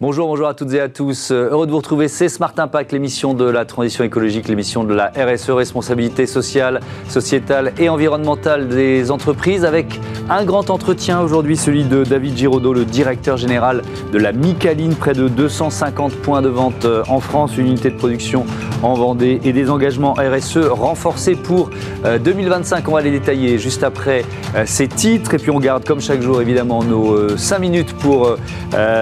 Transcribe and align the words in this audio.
Bonjour, 0.00 0.28
bonjour 0.28 0.46
à 0.46 0.54
toutes 0.54 0.72
et 0.74 0.80
à 0.80 0.88
tous. 0.88 1.32
Euh, 1.32 1.50
heureux 1.50 1.66
de 1.66 1.72
vous 1.72 1.78
retrouver. 1.78 2.06
C'est 2.06 2.28
Smart 2.28 2.52
Impact, 2.56 2.92
l'émission 2.92 3.34
de 3.34 3.44
la 3.44 3.64
transition 3.64 4.04
écologique, 4.04 4.46
l'émission 4.46 4.84
de 4.84 4.94
la 4.94 5.06
RSE, 5.08 5.50
responsabilité 5.50 6.26
sociale, 6.26 6.78
sociétale 7.08 7.72
et 7.80 7.88
environnementale 7.88 8.68
des 8.68 9.10
entreprises, 9.10 9.64
avec 9.64 9.98
un 10.30 10.44
grand 10.44 10.70
entretien 10.70 11.20
aujourd'hui, 11.20 11.56
celui 11.56 11.82
de 11.82 12.04
David 12.04 12.36
Giraudot, 12.36 12.74
le 12.74 12.84
directeur 12.84 13.38
général 13.38 13.82
de 14.12 14.18
la 14.18 14.30
Micaline, 14.30 14.94
près 14.94 15.14
de 15.14 15.26
250 15.26 16.14
points 16.14 16.42
de 16.42 16.48
vente 16.48 16.84
euh, 16.84 17.02
en 17.08 17.18
France, 17.18 17.58
une 17.58 17.66
unité 17.66 17.90
de 17.90 17.96
production 17.96 18.46
en 18.84 18.94
Vendée 18.94 19.40
et 19.42 19.52
des 19.52 19.68
engagements 19.68 20.12
RSE 20.12 20.58
renforcés 20.58 21.34
pour 21.34 21.70
2025. 22.04 22.76
Euh, 22.76 22.82
On 22.86 22.94
va 22.94 23.00
les 23.00 23.10
détailler 23.10 23.58
juste 23.58 23.82
après 23.82 24.24
ces 24.64 24.86
titres. 24.86 25.34
Et 25.34 25.38
puis 25.38 25.50
on 25.50 25.58
garde, 25.58 25.84
comme 25.84 26.00
chaque 26.00 26.22
jour, 26.22 26.40
évidemment, 26.40 26.84
nos 26.84 27.36
5 27.36 27.58
minutes 27.58 27.92
pour 27.94 28.36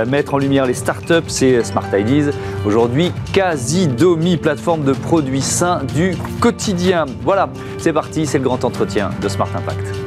mettre 0.07 0.33
en 0.33 0.39
lumière 0.39 0.65
les 0.65 0.73
start-up, 0.87 1.25
c'est 1.27 1.65
Smart 1.65 1.89
Ideas. 1.93 2.31
Aujourd'hui, 2.65 3.11
Casidomi, 3.33 4.37
plateforme 4.37 4.85
de 4.85 4.93
produits 4.93 5.43
sains 5.43 5.83
du 5.97 6.17
quotidien. 6.39 7.07
Voilà, 7.23 7.49
c'est 7.77 7.93
parti, 7.93 8.25
c'est 8.25 8.39
le 8.39 8.45
grand 8.45 8.63
entretien 8.65 9.11
de 9.21 9.29
Smart 9.29 9.49
Impact. 9.53 10.06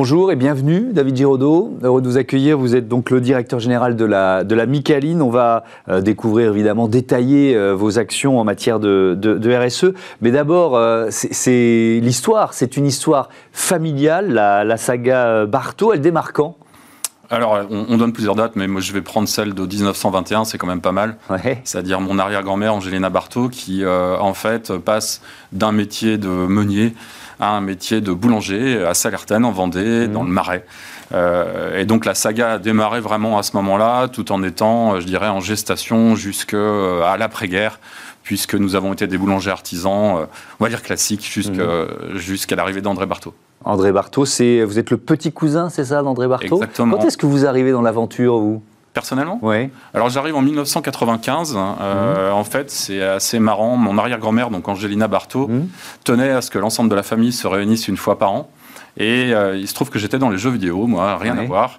Bonjour 0.00 0.30
et 0.30 0.36
bienvenue, 0.36 0.92
David 0.92 1.16
Giraudot. 1.16 1.76
Heureux 1.82 2.00
de 2.00 2.06
vous 2.06 2.18
accueillir. 2.18 2.56
Vous 2.56 2.76
êtes 2.76 2.86
donc 2.86 3.10
le 3.10 3.20
directeur 3.20 3.58
général 3.58 3.96
de 3.96 4.04
la, 4.04 4.44
de 4.44 4.54
la 4.54 4.64
Micaline. 4.64 5.20
On 5.20 5.28
va 5.28 5.64
euh, 5.88 6.00
découvrir 6.00 6.52
évidemment, 6.52 6.86
détailler 6.86 7.56
euh, 7.56 7.74
vos 7.74 7.98
actions 7.98 8.38
en 8.38 8.44
matière 8.44 8.78
de, 8.78 9.18
de, 9.20 9.56
RSE. 9.56 9.86
Mais 10.22 10.30
d'abord, 10.30 10.76
euh, 10.76 11.08
c'est 11.10 11.98
l'histoire. 12.00 12.54
C'est 12.54 12.76
une 12.76 12.86
histoire 12.86 13.28
familiale, 13.50 14.32
la, 14.34 14.76
saga 14.76 15.46
Bartho. 15.46 15.92
Elle 15.92 16.00
démarre 16.00 16.32
quand? 16.32 16.56
Alors, 17.28 17.58
on, 17.68 17.96
donne 17.96 18.12
plusieurs 18.12 18.36
dates, 18.36 18.54
mais 18.54 18.68
moi 18.68 18.80
je 18.80 18.92
vais 18.92 19.02
prendre 19.02 19.26
celle 19.26 19.52
de 19.52 19.66
1921, 19.66 20.44
c'est 20.44 20.58
quand 20.58 20.68
même 20.68 20.80
pas 20.80 20.92
mal. 20.92 21.16
C'est-à-dire 21.64 22.00
mon 22.00 22.20
arrière-grand-mère, 22.20 22.72
Angelina 22.72 23.10
Bartho, 23.10 23.48
qui 23.48 23.84
en 23.84 24.32
fait 24.32 24.78
passe 24.78 25.22
d'un 25.50 25.72
métier 25.72 26.18
de 26.18 26.28
meunier 26.28 26.94
un 27.46 27.60
métier 27.60 28.00
de 28.00 28.12
boulanger 28.12 28.84
à 28.84 28.94
Salertaine, 28.94 29.44
en 29.44 29.52
Vendée, 29.52 30.06
mmh. 30.06 30.12
dans 30.12 30.22
le 30.22 30.30
Marais. 30.30 30.64
Euh, 31.12 31.78
et 31.78 31.84
donc 31.84 32.04
la 32.04 32.14
saga 32.14 32.54
a 32.54 32.58
démarré 32.58 33.00
vraiment 33.00 33.38
à 33.38 33.42
ce 33.42 33.56
moment-là, 33.56 34.08
tout 34.08 34.30
en 34.32 34.42
étant, 34.42 34.94
euh, 34.94 35.00
je 35.00 35.06
dirais, 35.06 35.28
en 35.28 35.40
gestation 35.40 36.16
jusqu'à 36.16 36.56
euh, 36.56 37.16
l'après-guerre, 37.16 37.80
puisque 38.22 38.54
nous 38.54 38.74
avons 38.74 38.92
été 38.92 39.06
des 39.06 39.16
boulangers 39.16 39.50
artisans, 39.50 40.26
on 40.60 40.64
va 40.64 40.68
dire 40.68 40.82
classiques, 40.82 41.34
mmh. 41.36 42.16
jusqu'à 42.16 42.56
l'arrivée 42.56 42.82
d'André 42.82 43.06
Barthaud. 43.06 43.32
André 43.64 43.90
Barthaud, 43.90 44.24
vous 44.24 44.78
êtes 44.78 44.90
le 44.90 44.98
petit 44.98 45.32
cousin, 45.32 45.70
c'est 45.70 45.86
ça, 45.86 46.02
d'André 46.02 46.28
Barthaud? 46.28 46.56
Exactement. 46.56 46.96
Quand 46.96 47.04
est-ce 47.04 47.16
que 47.16 47.26
vous 47.26 47.46
arrivez 47.46 47.72
dans 47.72 47.82
l'aventure, 47.82 48.38
vous? 48.38 48.62
Personnellement 48.92 49.38
Oui. 49.42 49.70
Alors 49.94 50.08
j'arrive 50.08 50.36
en 50.36 50.42
1995. 50.42 51.56
Euh, 51.56 52.28
mhm. 52.30 52.34
En 52.34 52.44
fait, 52.44 52.70
c'est 52.70 53.02
assez 53.02 53.38
marrant. 53.38 53.76
Mon 53.76 53.98
arrière-grand-mère, 53.98 54.50
donc 54.50 54.68
Angelina 54.68 55.08
Barthaud, 55.08 55.48
mhm. 55.48 55.68
tenait 56.04 56.30
à 56.30 56.42
ce 56.42 56.50
que 56.50 56.58
l'ensemble 56.58 56.90
de 56.90 56.94
la 56.94 57.02
famille 57.02 57.32
se 57.32 57.46
réunisse 57.46 57.88
une 57.88 57.96
fois 57.96 58.18
par 58.18 58.32
an. 58.32 58.50
Et 58.96 59.32
euh, 59.32 59.56
il 59.56 59.68
se 59.68 59.74
trouve 59.74 59.90
que 59.90 59.98
j'étais 60.00 60.18
dans 60.18 60.28
les 60.28 60.38
jeux 60.38 60.50
vidéo, 60.50 60.88
moi, 60.88 61.16
rien 61.18 61.38
à 61.38 61.44
voir. 61.44 61.78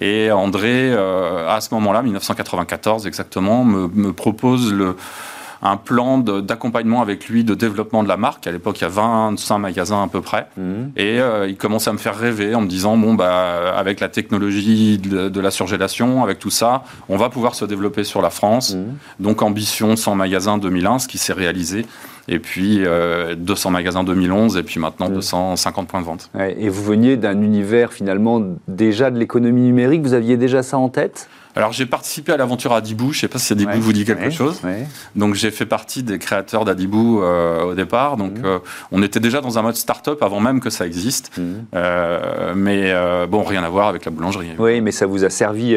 Et 0.00 0.32
André, 0.32 0.92
euh, 0.92 1.48
à 1.48 1.60
ce 1.60 1.72
moment-là, 1.74 2.02
1994 2.02 3.06
exactement, 3.06 3.64
me 3.64 4.12
propose 4.12 4.72
le, 4.72 4.96
un 5.66 5.76
plan 5.76 6.18
d'accompagnement 6.18 7.02
avec 7.02 7.28
lui 7.28 7.44
de 7.44 7.54
développement 7.54 8.02
de 8.02 8.08
la 8.08 8.16
marque. 8.16 8.46
À 8.46 8.52
l'époque, 8.52 8.78
il 8.80 8.82
y 8.82 8.86
a 8.86 8.90
25 8.90 9.58
magasins 9.58 10.02
à 10.02 10.08
peu 10.08 10.20
près. 10.20 10.46
Mhm. 10.56 10.92
Et 10.96 11.20
euh, 11.20 11.48
il 11.48 11.56
commence 11.56 11.88
à 11.88 11.92
me 11.92 11.98
faire 11.98 12.16
rêver 12.16 12.54
en 12.54 12.60
me 12.60 12.68
disant, 12.68 12.96
bon, 12.96 13.14
bah, 13.14 13.74
avec 13.76 14.00
la 14.00 14.08
technologie 14.08 14.98
de, 14.98 15.40
la 15.40 15.50
surgélation, 15.50 16.22
avec 16.22 16.38
tout 16.38 16.50
ça, 16.50 16.84
on 17.08 17.16
va 17.16 17.28
pouvoir 17.28 17.54
se 17.54 17.64
développer 17.64 18.04
sur 18.04 18.22
la 18.22 18.30
France. 18.30 18.74
Mhm. 18.74 18.94
Donc, 19.20 19.42
ambition 19.42 19.96
100 19.96 20.14
magasins 20.14 20.58
2001, 20.58 21.00
ce 21.00 21.08
qui 21.08 21.18
s'est 21.18 21.32
réalisé. 21.32 21.86
Et 22.28 22.40
puis 22.40 22.82
200 23.36 23.68
euh, 23.68 23.72
magasins 23.72 24.02
2011 24.02 24.56
et 24.56 24.64
puis 24.64 24.80
maintenant 24.80 25.08
250 25.08 25.82
mhm. 25.82 25.86
points 25.88 26.00
de 26.00 26.06
vente. 26.06 26.30
et 26.58 26.68
vous 26.68 26.82
veniez 26.82 27.16
d'un 27.16 27.40
univers 27.40 27.92
finalement 27.92 28.42
déjà 28.66 29.12
de 29.12 29.18
l'économie 29.18 29.60
numérique, 29.60 30.02
vous 30.02 30.12
aviez 30.12 30.36
déjà 30.36 30.64
ça 30.64 30.76
en 30.76 30.88
tête? 30.88 31.28
Alors 31.56 31.72
j'ai 31.72 31.86
participé 31.86 32.32
à 32.32 32.36
l'aventure 32.36 32.74
Adibou, 32.74 33.12
je 33.12 33.18
ne 33.18 33.20
sais 33.22 33.28
pas 33.28 33.38
si 33.38 33.54
Adibou 33.54 33.80
vous 33.80 33.94
dit 33.94 34.04
quelque 34.04 34.28
chose. 34.28 34.60
Donc 35.16 35.34
j'ai 35.34 35.50
fait 35.50 35.64
partie 35.64 36.02
des 36.02 36.18
créateurs 36.18 36.66
d'Adibou 36.66 37.22
euh, 37.22 37.62
au 37.62 37.74
départ. 37.74 38.18
Donc 38.18 38.38
mmh. 38.38 38.44
euh, 38.44 38.58
on 38.92 39.02
était 39.02 39.20
déjà 39.20 39.40
dans 39.40 39.58
un 39.58 39.62
mode 39.62 39.76
start-up 39.76 40.22
avant 40.22 40.40
même 40.40 40.60
que 40.60 40.68
ça 40.68 40.86
existe. 40.86 41.32
Mmh. 41.38 41.42
Euh, 41.74 42.52
mais 42.54 42.92
bon, 43.26 43.42
rien 43.42 43.62
à 43.62 43.70
voir 43.70 43.88
avec 43.88 44.04
la 44.04 44.10
boulangerie. 44.10 44.50
Oui, 44.58 44.82
mais 44.82 44.92
ça 44.92 45.06
vous 45.06 45.24
a 45.24 45.30
servi. 45.30 45.74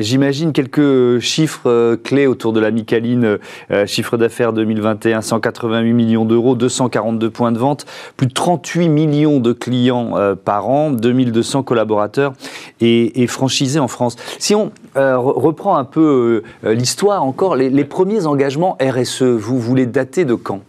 J'imagine 0.00 0.52
quelques 0.52 1.20
chiffres 1.20 1.96
clés 2.02 2.26
autour 2.26 2.52
de 2.52 2.58
la 2.58 2.72
Micaline. 2.72 3.38
chiffre 3.86 4.16
d'affaires 4.16 4.52
2021, 4.52 5.20
188 5.20 5.92
millions 5.92 6.24
d'euros, 6.24 6.56
242 6.56 7.30
points 7.30 7.52
de 7.52 7.58
vente, 7.58 7.86
plus 8.16 8.26
de 8.26 8.32
38 8.32 8.88
millions 8.88 9.38
de 9.38 9.52
clients 9.52 10.14
par 10.44 10.68
an, 10.68 10.90
2200 10.90 11.62
collaborateurs 11.62 12.32
et, 12.80 13.22
et 13.22 13.26
franchisés 13.28 13.78
en 13.78 13.88
France. 13.88 14.16
Si 14.40 14.56
on 14.56 14.72
reprend 14.96 15.76
un 15.76 15.84
peu 15.84 16.42
euh, 16.64 16.74
l'histoire 16.74 17.24
encore, 17.24 17.56
les, 17.56 17.84
premiers 17.84 18.26
engagements 18.26 18.76
RSE, 18.80 19.22
vous 19.22 19.58
voulez 19.58 19.86
dater 19.86 20.24
de 20.24 20.34
quand? 20.34 20.60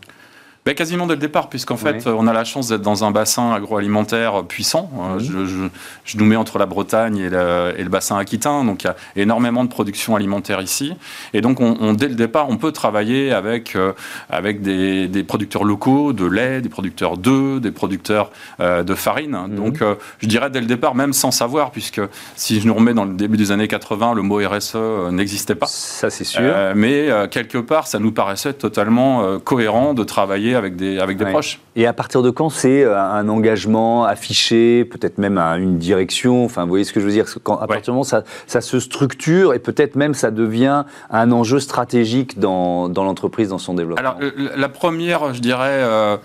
Ben, 0.66 0.76
quasiment 0.76 1.08
dès 1.08 1.16
le 1.16 1.20
départ, 1.20 1.50
puisqu'en 1.50 1.76
fait, 1.76 2.08
on 2.08 2.26
a 2.26 2.32
la 2.32 2.46
chance 2.46 2.70
d'être 2.70 2.82
dans 2.82 3.04
un 3.04 3.12
bassin 3.12 3.52
agroalimentaire 3.52 4.46
puissant. 4.46 4.90
Euh, 4.98 5.20
je, 5.20 5.70
je, 6.06 6.18
nous 6.18 6.24
mets 6.24 6.38
entre 6.38 6.58
la 6.58 6.66
Bretagne 6.66 7.18
et 7.18 7.30
le, 7.30 7.74
et 7.78 7.84
le, 7.84 7.90
bassin 7.90 8.18
aquitain, 8.18 8.64
donc 8.64 8.84
il 8.84 8.88
y 8.88 8.90
a 8.90 8.96
énormément 9.18 9.66
de 9.66 9.70
production 9.70 10.16
alimentaire 10.16 10.62
ici. 10.62 10.94
Et 11.34 11.42
donc, 11.42 11.60
on, 11.60 11.94
dès 11.94 12.08
le 12.08 12.16
départ, 12.16 12.48
on 12.50 12.56
peut 12.56 12.72
travailler 12.72 13.34
avec, 13.34 13.76
euh, 13.76 13.92
avec 14.30 14.62
des, 14.62 15.10
des, 15.10 15.24
producteurs 15.24 15.66
locaux 15.66 16.14
de 16.14 16.26
lait, 16.26 16.62
des 16.62 16.70
producteurs 16.70 17.18
d'œufs, 17.18 17.60
des 17.60 17.72
producteurs 17.72 18.32
euh, 18.62 18.84
de 18.84 18.96
farine. 18.96 19.38
Mhm. 19.50 19.56
Donc, 19.56 19.84
je 20.20 20.28
dirais 20.28 20.50
dès 20.50 20.62
le 20.62 20.68
départ, 20.68 20.96
même 20.96 21.12
sans 21.12 21.32
savoir, 21.32 21.72
puisque 21.72 22.02
si 22.38 22.62
je 22.62 22.68
nous 22.68 22.74
remets 22.74 22.94
dans 22.94 23.06
le 23.06 23.16
début 23.16 23.36
des 23.36 23.52
années 23.52 23.68
80, 23.68 24.14
le 24.14 24.22
mot 24.22 24.40
RSE 24.40 24.78
n'existait 25.12 25.56
pas. 25.56 25.68
Ça, 25.68 26.10
c'est 26.10 26.24
sûr. 26.24 26.42
mais 26.74 27.10
quelque 27.32 27.58
part, 27.58 27.88
ça 27.88 28.00
nous 28.00 28.14
paraissait 28.14 28.54
totalement 28.54 29.40
cohérent 29.40 29.94
de 29.94 30.06
travailler 30.06 30.53
avec 30.56 30.76
des, 30.76 31.00
avec 31.00 31.18
des 31.18 31.26
proches. 31.26 31.60
Et 31.76 31.86
à 31.86 31.94
partir 31.94 32.22
de 32.22 32.30
quand 32.30 32.50
c'est 32.50 32.84
euh, 32.84 33.00
un 33.00 33.28
engagement 33.30 34.06
affiché, 34.06 34.86
peut-être 34.86 35.18
même 35.18 35.38
à 35.38 35.58
une 35.58 35.78
direction 35.78 36.46
Enfin, 36.46 36.64
vous 36.64 36.70
voyez 36.70 36.84
ce 36.84 36.94
que 36.94 37.00
je 37.00 37.06
veux 37.06 37.12
dire 37.12 37.26
quand, 37.44 37.58
À 37.58 37.68
partir 37.68 37.86
du 37.86 37.92
moment 37.92 38.04
ça, 38.04 38.24
ça 38.48 38.62
se 38.62 38.80
structure 38.80 39.54
et 39.54 39.60
peut-être 39.60 39.96
même 39.96 40.14
ça 40.14 40.32
devient 40.32 40.84
un 41.10 41.32
enjeu 41.32 41.60
stratégique 41.60 42.40
dans, 42.40 42.90
dans 42.90 43.04
l'entreprise, 43.04 43.50
dans 43.50 43.58
son 43.58 43.74
développement. 43.74 44.00
Alors, 44.00 44.20
la 44.56 44.70
première, 44.70 45.34
je 45.34 45.40
dirais. 45.40 45.82
Euh, 45.84 46.18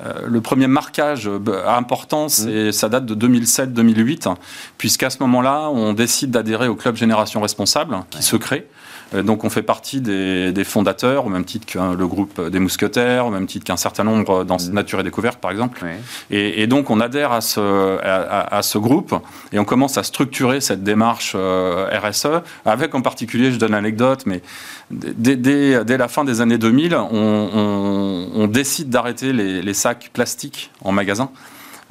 euh, 0.00 0.26
le 0.26 0.40
premier 0.40 0.68
marquage 0.68 1.28
important, 1.66 2.30
c'est, 2.30 2.68
mmh. 2.68 2.72
ça 2.72 2.88
date 2.88 3.04
de 3.04 3.28
2007-2008, 3.28 4.34
puisqu'à 4.78 5.10
ce 5.10 5.18
moment-là, 5.20 5.68
on 5.68 5.92
décide 5.92 6.30
d'adhérer 6.30 6.68
au 6.68 6.76
club 6.76 6.96
Génération 6.96 7.42
Responsable, 7.42 7.98
qui 8.08 8.22
se 8.22 8.36
crée. 8.36 8.66
Euh, 9.14 9.22
donc 9.22 9.44
on 9.44 9.50
fait 9.50 9.62
partie 9.62 10.00
des, 10.00 10.64
fondateurs, 10.64 11.26
au 11.26 11.28
même 11.28 11.44
titre 11.44 11.66
que 11.66 11.78
le 11.78 12.06
groupe 12.06 12.40
des 12.48 12.58
mousquetaires, 12.58 13.26
au 13.26 13.30
même 13.30 13.46
titre 13.46 13.64
qu'un 13.64 13.76
certain 13.76 14.04
nombre 14.04 14.44
dans 14.44 14.56
mmh. 14.56 14.72
Nature 14.72 15.00
et 15.00 15.02
Découverte 15.02 15.40
par 15.40 15.50
exemple. 15.50 15.84
Et, 16.30 16.66
donc 16.66 16.90
on 16.90 17.00
adhère 17.00 17.32
à 17.32 17.40
ce, 17.40 17.98
à, 18.02 18.62
ce 18.62 18.78
groupe 18.78 19.14
et 19.52 19.58
on 19.58 19.64
commence 19.64 19.98
à 19.98 20.02
structurer 20.02 20.60
cette 20.60 20.82
démarche 20.82 21.32
euh, 21.34 21.88
RSE, 22.02 22.42
avec 22.64 22.94
en 22.94 23.02
particulier, 23.02 23.50
je 23.52 23.56
donne 23.56 23.72
l'anecdote, 23.72 24.24
mais 24.26 24.42
dès, 24.90 25.36
dès, 25.36 25.96
la 25.96 26.08
fin 26.08 26.24
des 26.24 26.40
années 26.40 26.58
2000, 26.58 26.94
on, 26.94 28.48
décide 28.52 28.90
d'arrêter 28.90 29.32
les, 29.32 29.62
les 29.62 29.74
sacs 29.74 30.10
plastiques 30.12 30.70
en 30.82 30.92
magasin. 30.92 31.30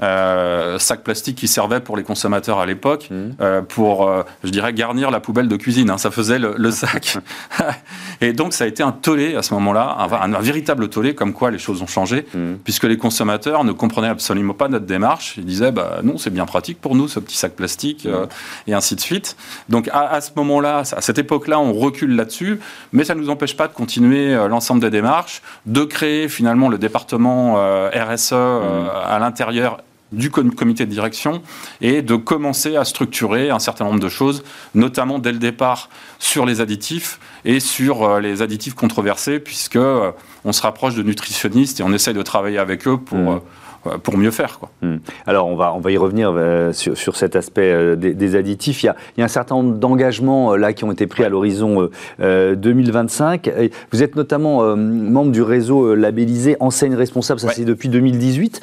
Euh, 0.03 0.79
sacs 0.79 1.03
plastiques 1.03 1.37
qui 1.37 1.47
servaient 1.47 1.79
pour 1.79 1.95
les 1.95 2.03
consommateurs 2.03 2.59
à 2.59 2.65
l'époque, 2.65 3.07
mmh. 3.11 3.15
euh, 3.39 3.61
pour, 3.61 4.07
euh, 4.07 4.23
je 4.43 4.49
dirais, 4.49 4.73
garnir 4.73 5.11
la 5.11 5.19
poubelle 5.19 5.47
de 5.47 5.55
cuisine. 5.55 5.91
Hein. 5.91 5.99
ça 5.99 6.09
faisait 6.09 6.39
le, 6.39 6.71
sac. 6.71 7.17
et 8.21 8.33
donc, 8.33 8.53
ça 8.53 8.63
a 8.63 8.67
été 8.67 8.81
un 8.81 8.91
tollé 8.91 9.35
à 9.35 9.43
ce 9.43 9.53
moment-là, 9.53 9.95
un, 9.99 10.39
véritable 10.39 10.89
tollé, 10.89 11.13
comme 11.13 11.33
quoi 11.33 11.51
les 11.51 11.59
choses 11.59 11.83
ont 11.83 11.87
changé, 11.87 12.25
mmh. 12.33 12.53
puisque 12.63 12.85
les 12.85 12.97
consommateurs 12.97 13.63
ne 13.63 13.73
comprenaient 13.73 14.07
absolument 14.07 14.55
pas 14.55 14.69
notre 14.69 14.87
démarche. 14.87 15.35
Ils 15.37 15.45
disaient, 15.45 15.71
bah, 15.71 15.99
non, 16.03 16.17
c'est 16.17 16.31
bien 16.31 16.45
pratique 16.45 16.81
pour 16.81 16.95
nous, 16.95 17.07
ce 17.07 17.19
petit 17.19 17.37
sac 17.37 17.53
plastique, 17.53 18.05
mmh. 18.05 18.69
et 18.71 18.73
ainsi 18.73 18.95
de 18.95 19.01
suite. 19.01 19.37
Donc, 19.69 19.87
à, 19.89 20.07
à 20.07 20.21
ce 20.21 20.31
moment-là, 20.35 20.79
à 20.79 21.01
cette 21.01 21.19
époque-là, 21.19 21.59
on 21.59 21.73
recule 21.73 22.15
là-dessus, 22.15 22.59
mais 22.91 23.03
ça 23.03 23.13
ne 23.13 23.21
nous 23.21 23.29
empêche 23.29 23.55
pas 23.55 23.67
de 23.67 23.73
continuer 23.73 24.33
l'ensemble 24.47 24.81
des 24.81 24.89
démarches, 24.89 25.43
de 25.67 25.83
créer 25.83 26.27
finalement 26.27 26.69
le 26.69 26.79
département 26.79 27.55
RSE 27.93 28.33
à 28.33 29.19
l'intérieur 29.19 29.77
du 30.11 30.29
comité 30.29 30.85
de 30.85 30.91
direction 30.91 31.41
et 31.79 32.01
de 32.01 32.15
commencer 32.15 32.75
à 32.75 32.85
structurer 32.85 33.49
un 33.49 33.59
certain 33.59 33.85
nombre 33.85 33.99
de 33.99 34.09
choses, 34.09 34.43
notamment 34.75 35.19
dès 35.19 35.31
le 35.31 35.39
départ 35.39 35.89
sur 36.19 36.45
les 36.45 36.61
additifs 36.61 37.19
et 37.45 37.59
sur 37.59 38.03
euh, 38.03 38.19
les 38.19 38.41
additifs 38.41 38.73
controversés, 38.73 39.39
puisque 39.39 39.77
euh, 39.77 40.11
on 40.43 40.51
se 40.51 40.61
rapproche 40.61 40.95
de 40.95 41.03
nutritionnistes 41.03 41.79
et 41.79 41.83
on 41.83 41.93
essaye 41.93 42.13
de 42.13 42.21
travailler 42.21 42.57
avec 42.57 42.87
eux 42.87 42.97
pour 42.97 43.17
mmh. 43.17 43.41
Euh, 43.87 43.97
pour 43.97 44.17
mieux 44.17 44.31
faire. 44.31 44.59
Quoi. 44.59 44.69
Hmm. 44.81 44.97
Alors, 45.25 45.47
on 45.47 45.55
va, 45.55 45.73
on 45.73 45.79
va 45.79 45.91
y 45.91 45.97
revenir 45.97 46.33
sur, 46.73 46.97
sur, 46.97 47.15
cet 47.15 47.35
aspect 47.35 47.95
des, 47.97 48.35
additifs. 48.35 48.83
Il 48.83 48.87
y, 48.87 48.89
a, 48.89 48.95
il 49.17 49.19
y, 49.19 49.23
a, 49.23 49.25
un 49.25 49.29
certain 49.29 49.55
nombre 49.55 49.77
d'engagements 49.77 50.55
là 50.55 50.73
qui 50.73 50.83
ont 50.83 50.91
été 50.91 51.07
pris 51.07 51.23
à 51.23 51.29
l'horizon 51.29 51.89
2025. 52.19 53.51
Vous 53.91 54.03
êtes 54.03 54.15
notamment 54.15 54.75
membre 54.75 55.31
du 55.31 55.41
réseau 55.41 55.95
labellisé 55.95 56.57
Enseigne 56.59 56.95
Responsable, 56.95 57.39
ça 57.39 57.49
c'est 57.51 57.65
depuis 57.65 57.89
2018. 57.89 58.61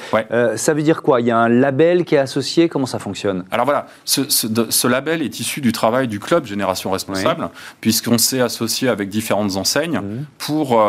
ça 0.56 0.74
veut 0.74 0.82
dire 0.82 1.02
quoi? 1.02 1.20
Il 1.20 1.26
y 1.26 1.30
a 1.30 1.38
un 1.38 1.48
label 1.48 2.04
qui 2.04 2.14
est 2.14 2.18
associé? 2.18 2.68
Comment 2.68 2.86
ça 2.86 2.98
fonctionne? 2.98 3.44
Alors 3.50 3.64
voilà, 3.64 3.86
ce, 4.04 4.22
ce, 4.28 4.88
label 4.88 5.22
est 5.22 5.40
issu 5.40 5.60
du 5.60 5.72
travail 5.72 6.08
du 6.08 6.20
club 6.20 6.46
Génération 6.46 6.90
Responsable, 6.90 7.50
puisqu'on 7.80 8.18
s'est 8.18 8.40
associé 8.40 8.88
avec 8.88 9.08
différentes 9.08 9.56
enseignes 9.56 9.98
mmh. 9.98 10.26
pour 10.38 10.80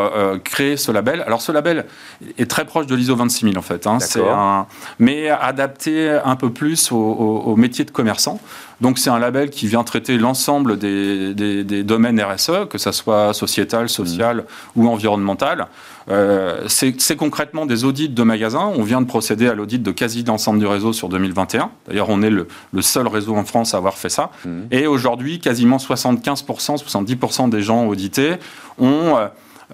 créer 0.43 0.77
ce 0.77 0.91
label. 0.91 1.23
Alors 1.25 1.41
ce 1.41 1.51
label 1.51 1.85
est 2.37 2.49
très 2.49 2.65
proche 2.65 2.87
de 2.87 2.95
l'ISO 2.95 3.15
26000 3.15 3.57
en 3.57 3.61
fait. 3.61 3.87
Hein. 3.87 3.99
Un, 4.23 4.65
mais 4.99 5.29
adapté 5.29 6.09
un 6.23 6.35
peu 6.35 6.49
plus 6.49 6.91
au, 6.91 7.55
métier 7.55 7.85
de 7.85 7.91
commerçant. 7.91 8.39
Donc 8.81 8.97
c'est 8.97 9.09
un 9.09 9.19
label 9.19 9.49
qui 9.49 9.67
vient 9.67 9.83
traiter 9.83 10.17
l'ensemble 10.17 10.79
des, 10.79 11.33
des, 11.33 11.83
domaines 11.83 12.21
RSE, 12.21 12.67
que 12.69 12.77
ce 12.77 12.91
soit 12.91 13.33
sociétal, 13.33 13.89
social 13.89 14.37
mmh. 14.37 14.81
ou 14.81 14.87
environnemental. 14.87 15.67
Euh, 16.09 16.63
c'est 16.67 17.15
concrètement 17.15 17.65
des 17.65 17.83
audits 17.83 18.09
de 18.09 18.23
magasins. 18.23 18.71
On 18.75 18.83
vient 18.83 19.01
de 19.01 19.07
procéder 19.07 19.47
à 19.47 19.53
l'audit 19.53 19.79
de 19.79 19.91
quasi 19.91 20.23
l'ensemble 20.23 20.59
du 20.59 20.65
réseau 20.65 20.93
sur 20.93 21.09
2021. 21.09 21.71
D'ailleurs, 21.87 22.09
on 22.09 22.21
est 22.21 22.29
le, 22.29 22.47
seul 22.81 23.07
réseau 23.07 23.35
en 23.35 23.43
France 23.43 23.73
à 23.73 23.77
avoir 23.77 23.97
fait 23.97 24.09
ça. 24.09 24.31
Mmh. 24.45 24.49
Et 24.71 24.87
aujourd'hui, 24.87 25.39
quasiment 25.39 25.77
75%, 25.77 26.83
70% 26.83 27.49
des 27.49 27.61
gens 27.61 27.85
audités 27.85 28.35
ont... 28.79 29.17
Euh, 29.17 29.27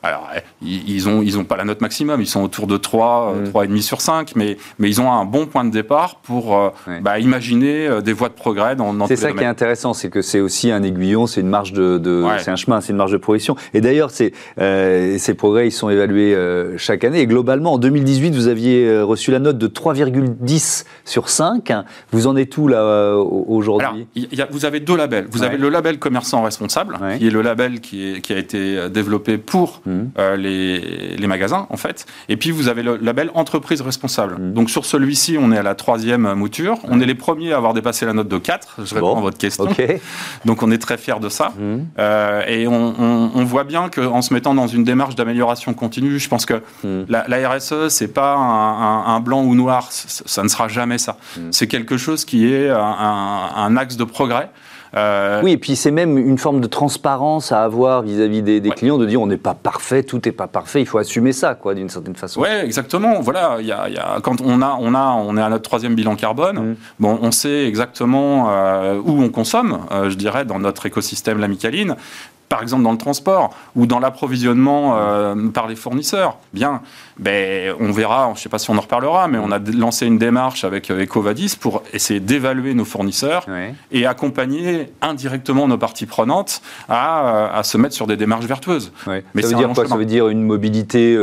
alors, 0.04 0.30
eh, 0.36 0.40
ils 0.62 1.06
n'ont 1.06 1.22
ils 1.22 1.38
ont 1.38 1.46
pas 1.46 1.56
la 1.56 1.64
note 1.64 1.82
maximum, 1.82 2.22
ils 2.22 2.28
sont 2.28 2.44
autour 2.44 2.68
de 2.68 2.78
3, 2.78 3.36
3,5 3.54 3.70
mm. 3.70 3.78
sur 3.80 4.02
5, 4.02 4.34
mais, 4.36 4.58
mais 4.78 4.90
ils 4.90 5.00
ont 5.00 5.12
un 5.12 5.26
bon 5.26 5.46
point 5.46 5.64
de 5.64 5.72
départ 5.72 6.18
pour 6.18 6.58
euh, 6.58 6.70
bah, 7.02 7.20
imaginer 7.20 7.88
euh, 7.88 8.02
des 8.02 8.14
voies 8.14 8.30
de 8.30 8.34
progrès 8.34 8.76
dans, 8.76 8.94
dans 8.94 9.08
C'est 9.08 9.16
ça 9.16 9.32
qui 9.32 9.44
est 9.44 9.48
intéressant, 9.48 9.94
c'est 9.94 10.10
que 10.10 10.22
c'est 10.22 10.42
aussi 10.42 10.72
un 10.72 10.84
aiguillon, 10.84 11.28
c'est 11.28 11.42
une 11.42 11.50
marge 11.50 11.72
de, 11.72 11.98
de 11.98 12.26
c'est 12.40 12.52
un 12.52 12.56
chemin, 12.56 12.82
c'est 12.82 12.92
une 12.92 12.98
marge 12.98 13.14
de 13.14 13.18
progression. 13.18 13.56
Et 13.74 13.82
d'ailleurs, 13.82 14.12
euh, 14.60 15.18
ces 15.18 15.34
progrès, 15.34 15.68
ils 15.68 15.72
sont 15.72 15.90
évalués 15.90 16.36
chaque 16.78 17.04
année. 17.04 17.20
Et 17.20 17.28
globalement, 17.28 17.74
en 17.74 17.78
2018, 17.78 18.36
vous 18.36 18.48
aviez 18.48 19.02
reçu 19.02 19.32
la 19.32 19.40
note 19.40 19.58
de 19.58 19.68
3,10 19.68 20.86
sur 21.06 21.30
5. 21.30 21.72
Vous 22.12 22.28
en 22.28 22.36
êtes 22.36 22.58
où 22.58 22.68
là 22.68 23.16
aujourd'hui 23.16 24.08
Vous 24.52 24.66
avez 24.66 24.80
deux 24.82 24.98
labels. 24.98 25.28
Vous 25.32 25.44
avez 25.44 25.58
le 25.58 25.70
label 25.70 26.00
commerçant 26.00 26.44
responsable, 26.44 27.00
qui 27.18 27.28
est 27.28 27.32
le 27.32 27.42
label 27.42 27.80
qui, 27.80 28.16
est, 28.16 28.22
qui 28.22 28.34
a 28.34 28.38
été 28.38 28.90
développé 28.90 29.38
pour 29.38 29.82
Mmh. 29.86 30.06
Euh, 30.18 30.36
les, 30.36 31.16
les, 31.16 31.28
magasins, 31.28 31.68
en 31.70 31.78
fait. 31.78 32.06
Et 32.30 32.38
puis, 32.38 32.52
vous 32.52 32.68
avez 32.68 32.84
le 32.84 32.98
label 32.98 33.30
entreprise 33.34 33.82
responsable. 33.82 34.36
Mmh. 34.40 34.54
Donc, 34.54 34.70
sur 34.70 34.86
celui-ci, 34.86 35.38
on 35.40 35.52
est 35.52 35.58
à 35.58 35.64
la 35.64 35.76
troisième 35.76 36.34
mouture. 36.34 36.78
On 36.86 37.00
est 37.00 37.06
les 37.06 37.16
premiers 37.16 37.54
à 37.54 37.58
avoir 37.58 37.74
dépassé 37.74 38.06
la 38.06 38.14
note 38.14 38.28
de 38.28 38.38
4. 38.38 38.80
Je 38.84 38.96
réponds 38.96 39.18
à 39.18 39.22
votre 39.22 39.38
question. 39.38 39.68
Donc, 40.46 40.64
on 40.64 40.72
est 40.72 40.78
très 40.78 40.98
fiers 40.98 41.20
de 41.22 41.30
ça. 41.30 41.50
Mmh. 41.50 41.78
Euh, 42.00 42.44
et 42.48 42.68
on, 42.68 42.96
on, 43.36 43.44
voit 43.44 43.64
bien 43.64 43.90
qu'en 43.90 44.22
se 44.22 44.34
mettant 44.34 44.56
dans 44.56 44.68
une 44.68 44.84
démarche 44.84 45.16
d'amélioration 45.16 45.74
continue, 45.74 46.20
je 46.20 46.30
pense 46.30 46.46
que 46.46 46.62
la, 46.84 47.26
la, 47.28 47.50
RSE, 47.50 47.90
c'est 47.90 48.14
pas 48.14 48.36
un, 48.36 49.16
un, 49.16 49.20
blanc 49.20 49.44
ou 49.44 49.56
noir. 49.56 49.90
Ça 49.92 50.44
ne 50.44 50.48
sera 50.48 50.68
jamais 50.68 50.98
ça. 50.98 51.18
C'est 51.52 51.68
quelque 51.68 51.98
chose 51.98 52.26
qui 52.26 52.52
est 52.52 52.70
un, 52.70 53.50
un 53.56 53.78
axe 53.78 53.98
de 53.98 54.04
progrès. 54.04 54.50
Euh, 54.96 55.42
oui, 55.44 55.52
et 55.52 55.58
puis 55.58 55.76
c'est 55.76 55.92
même 55.92 56.18
une 56.18 56.38
forme 56.38 56.62
de 56.62 56.68
transparence 56.68 57.52
à 57.52 57.64
avoir 57.64 58.02
vis-à-vis 58.02 58.42
des, 58.42 58.62
clients, 58.70 58.98
de 58.98 59.06
dire 59.06 59.22
on 59.22 59.28
n'est 59.28 59.36
pas 59.38 59.54
parfait, 59.54 60.04
tout 60.04 60.22
n'est 60.24 60.32
pas 60.32 60.48
parfait, 60.48 60.82
il 60.82 60.86
faut 60.86 60.98
assumer 60.98 61.34
ça, 61.34 61.56
quoi, 61.56 61.74
d'une 61.74 61.90
certaine 61.90 62.16
façon. 62.16 62.42
Oui, 62.42 62.48
exactement. 62.64 63.20
Voilà, 63.20 63.58
y 63.60 63.74
a, 63.74 63.90
y 63.90 63.98
a, 63.98 64.20
quand 64.22 64.40
on 64.42 64.62
a, 64.62 64.78
on 64.80 64.96
a, 64.96 65.12
on 65.12 65.36
est 65.36 65.42
à 65.42 65.50
notre 65.50 65.64
troisième 65.64 65.96
bilan 65.96 66.16
carbone, 66.16 66.72
mm. 66.72 66.76
bon, 67.00 67.20
on 67.22 67.32
sait 67.32 67.66
exactement 67.66 68.50
euh, 68.50 69.02
où 69.04 69.22
on 69.22 69.30
consomme, 69.30 69.80
euh, 69.92 70.10
je 70.10 70.16
dirais, 70.16 70.46
dans 70.46 70.60
notre 70.60 70.86
écosystème 70.86 71.40
l'amicaline 71.40 71.98
par 72.50 72.62
exemple 72.62 72.84
dans 72.84 72.92
le 72.92 72.98
transport 72.98 73.56
ou 73.76 73.86
dans 73.86 74.00
l'approvisionnement 74.00 74.96
euh, 74.98 75.50
par 75.50 75.68
les 75.68 75.76
fournisseurs, 75.76 76.38
bien, 76.54 76.82
ben, 77.18 77.74
on 77.80 77.92
verra, 77.92 78.28
je 78.34 78.40
ne 78.40 78.44
sais 78.44 78.50
pas 78.50 78.60
si 78.60 78.70
on 78.70 78.78
en 78.78 78.82
reparlera, 78.82 79.28
mais 79.28 79.38
on 79.38 79.52
a 79.52 79.60
lancé 79.60 80.06
une 80.06 80.18
démarche 80.18 80.64
avec 80.64 80.90
euh, 80.92 81.04
Ecovadis 81.04 81.56
pour 81.60 81.84
essayer 81.94 82.20
d'évaluer 82.20 82.74
nos 82.74 82.86
fournisseurs 82.86 83.46
et 83.92 84.06
accompagner 84.06 84.92
indirectement 85.02 85.68
nos 85.68 85.78
parties 85.78 86.06
prenantes 86.06 86.62
à, 86.90 87.28
euh, 87.28 87.60
à, 87.60 87.64
se 87.64 87.78
mettre 87.78 87.96
sur 87.96 88.08
des 88.08 88.18
démarches 88.18 88.46
vertueuses. 88.46 88.92
Mais 89.08 89.42
ça 89.42 89.50
veut 89.50 89.56
dire 89.56 89.70
quoi? 89.74 89.88
Ça 89.88 89.98
veut 89.98 90.06
dire 90.06 90.30
une 90.30 90.44
mobilité 90.44 91.16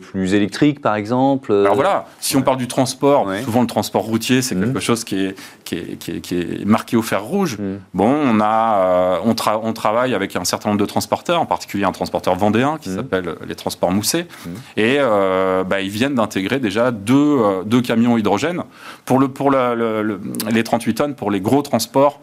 plus 0.00 0.34
électrique, 0.34 0.80
par 0.80 0.94
exemple 0.94 1.52
Alors 1.52 1.74
voilà, 1.74 2.06
si 2.20 2.36
on 2.36 2.42
parle 2.42 2.58
du 2.58 2.68
transport, 2.68 3.28
souvent 3.44 3.62
le 3.62 3.66
transport 3.66 4.02
routier, 4.02 4.42
c'est 4.42 4.54
mmh. 4.54 4.64
quelque 4.64 4.80
chose 4.80 5.04
qui 5.04 5.24
est, 5.24 5.34
qui 5.70 6.10
est, 6.10 6.20
qui, 6.20 6.34
est, 6.36 6.64
marqué 6.64 6.96
au 6.96 7.02
fer 7.02 7.22
rouge. 7.22 7.58
Mmh. 7.58 7.76
Bon, 7.94 8.10
on, 8.10 8.40
a, 8.40 9.20
on, 9.24 9.34
on 9.62 9.72
travaille 9.72 10.14
avec 10.14 10.34
un 10.36 10.44
certain 10.44 10.70
nombre 10.70 10.80
de 10.80 10.86
transporteurs, 10.86 11.40
en 11.40 11.46
particulier 11.46 11.84
un 11.84 11.92
transporteur 11.92 12.34
vendéen 12.34 12.78
qui 12.80 12.90
mmh. 12.90 12.96
s'appelle 12.96 13.34
les 13.46 13.54
transports 13.54 13.92
moussés. 13.92 14.24
Mmh. 14.24 14.50
Et 14.76 14.96
euh, 14.98 15.62
bah, 15.64 15.80
ils 15.80 15.90
viennent 15.90 16.14
d'intégrer 16.14 16.58
déjà 16.58 16.90
deux, 16.90 17.14
euh, 17.14 17.62
deux, 17.64 17.82
camions 17.82 18.18
hydrogène. 18.18 18.62
Pour, 19.04 19.18
le, 19.18 19.28
pour 19.28 19.50
le, 19.50 20.20
les 20.50 20.64
38 20.64 20.94
tonnes, 20.94 21.14
pour 21.14 21.30
les 21.30 21.40
gros 21.40 21.62
transports, 21.62 22.20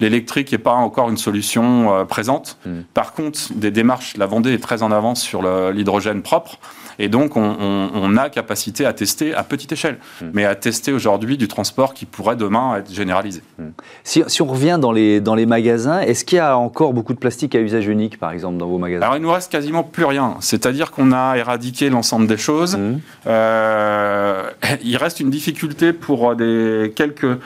l'électrique 0.00 0.52
n'est 0.52 0.58
pas 0.58 0.72
encore 0.72 1.10
une 1.10 1.16
solution 1.16 1.94
euh, 1.94 2.04
présente. 2.04 2.58
Mmh. 2.64 2.70
Par 2.94 3.12
contre, 3.12 3.38
des 3.54 3.70
démarches, 3.70 4.16
la 4.16 4.26
Vendée 4.26 4.52
est 4.52 4.62
très 4.62 4.82
en 4.82 4.90
avance 4.90 5.22
sur 5.22 5.42
l'hydrogène 5.72 6.22
propre. 6.22 6.58
Et 7.00 7.08
donc, 7.08 7.36
on, 7.36 8.16
a 8.16 8.28
capacité 8.28 8.84
à 8.84 8.92
tester 8.92 9.34
à 9.34 9.42
petite 9.42 9.72
échelle, 9.72 9.98
hmm. 10.20 10.26
mais 10.34 10.44
à 10.44 10.54
tester 10.54 10.92
aujourd'hui 10.92 11.38
du 11.38 11.48
transport 11.48 11.94
qui 11.94 12.04
pourrait 12.04 12.36
demain 12.36 12.76
être 12.76 12.92
généralisé. 12.92 13.42
Hmm. 13.58 13.68
Si, 14.04 14.42
on 14.42 14.46
revient 14.46 14.78
dans 14.78 14.92
les, 14.92 15.20
dans 15.20 15.34
les 15.34 15.46
magasins, 15.46 16.00
est-ce 16.00 16.24
qu'il 16.26 16.36
y 16.36 16.40
a 16.40 16.58
encore 16.58 16.92
beaucoup 16.92 17.14
de 17.14 17.18
plastique 17.18 17.54
à 17.54 17.60
usage 17.60 17.86
unique, 17.86 18.18
par 18.18 18.32
exemple, 18.32 18.58
dans 18.58 18.66
vos 18.66 18.76
magasins? 18.76 19.02
Alors, 19.02 19.16
il 19.16 19.22
nous 19.22 19.32
reste 19.32 19.50
quasiment 19.50 19.82
plus 19.82 20.04
rien. 20.04 20.36
C'est-à-dire 20.40 20.90
qu'on 20.90 21.12
a 21.12 21.36
éradiqué 21.36 21.88
l'ensemble 21.88 22.26
des 22.26 22.36
choses. 22.36 22.78
Euh, 23.26 24.50
il 24.84 24.96
reste 24.98 25.20
une 25.20 25.30
difficulté 25.30 25.94
pour 25.94 26.36
des 26.36 26.92
quelques 26.94 27.24
euh, 27.24 27.38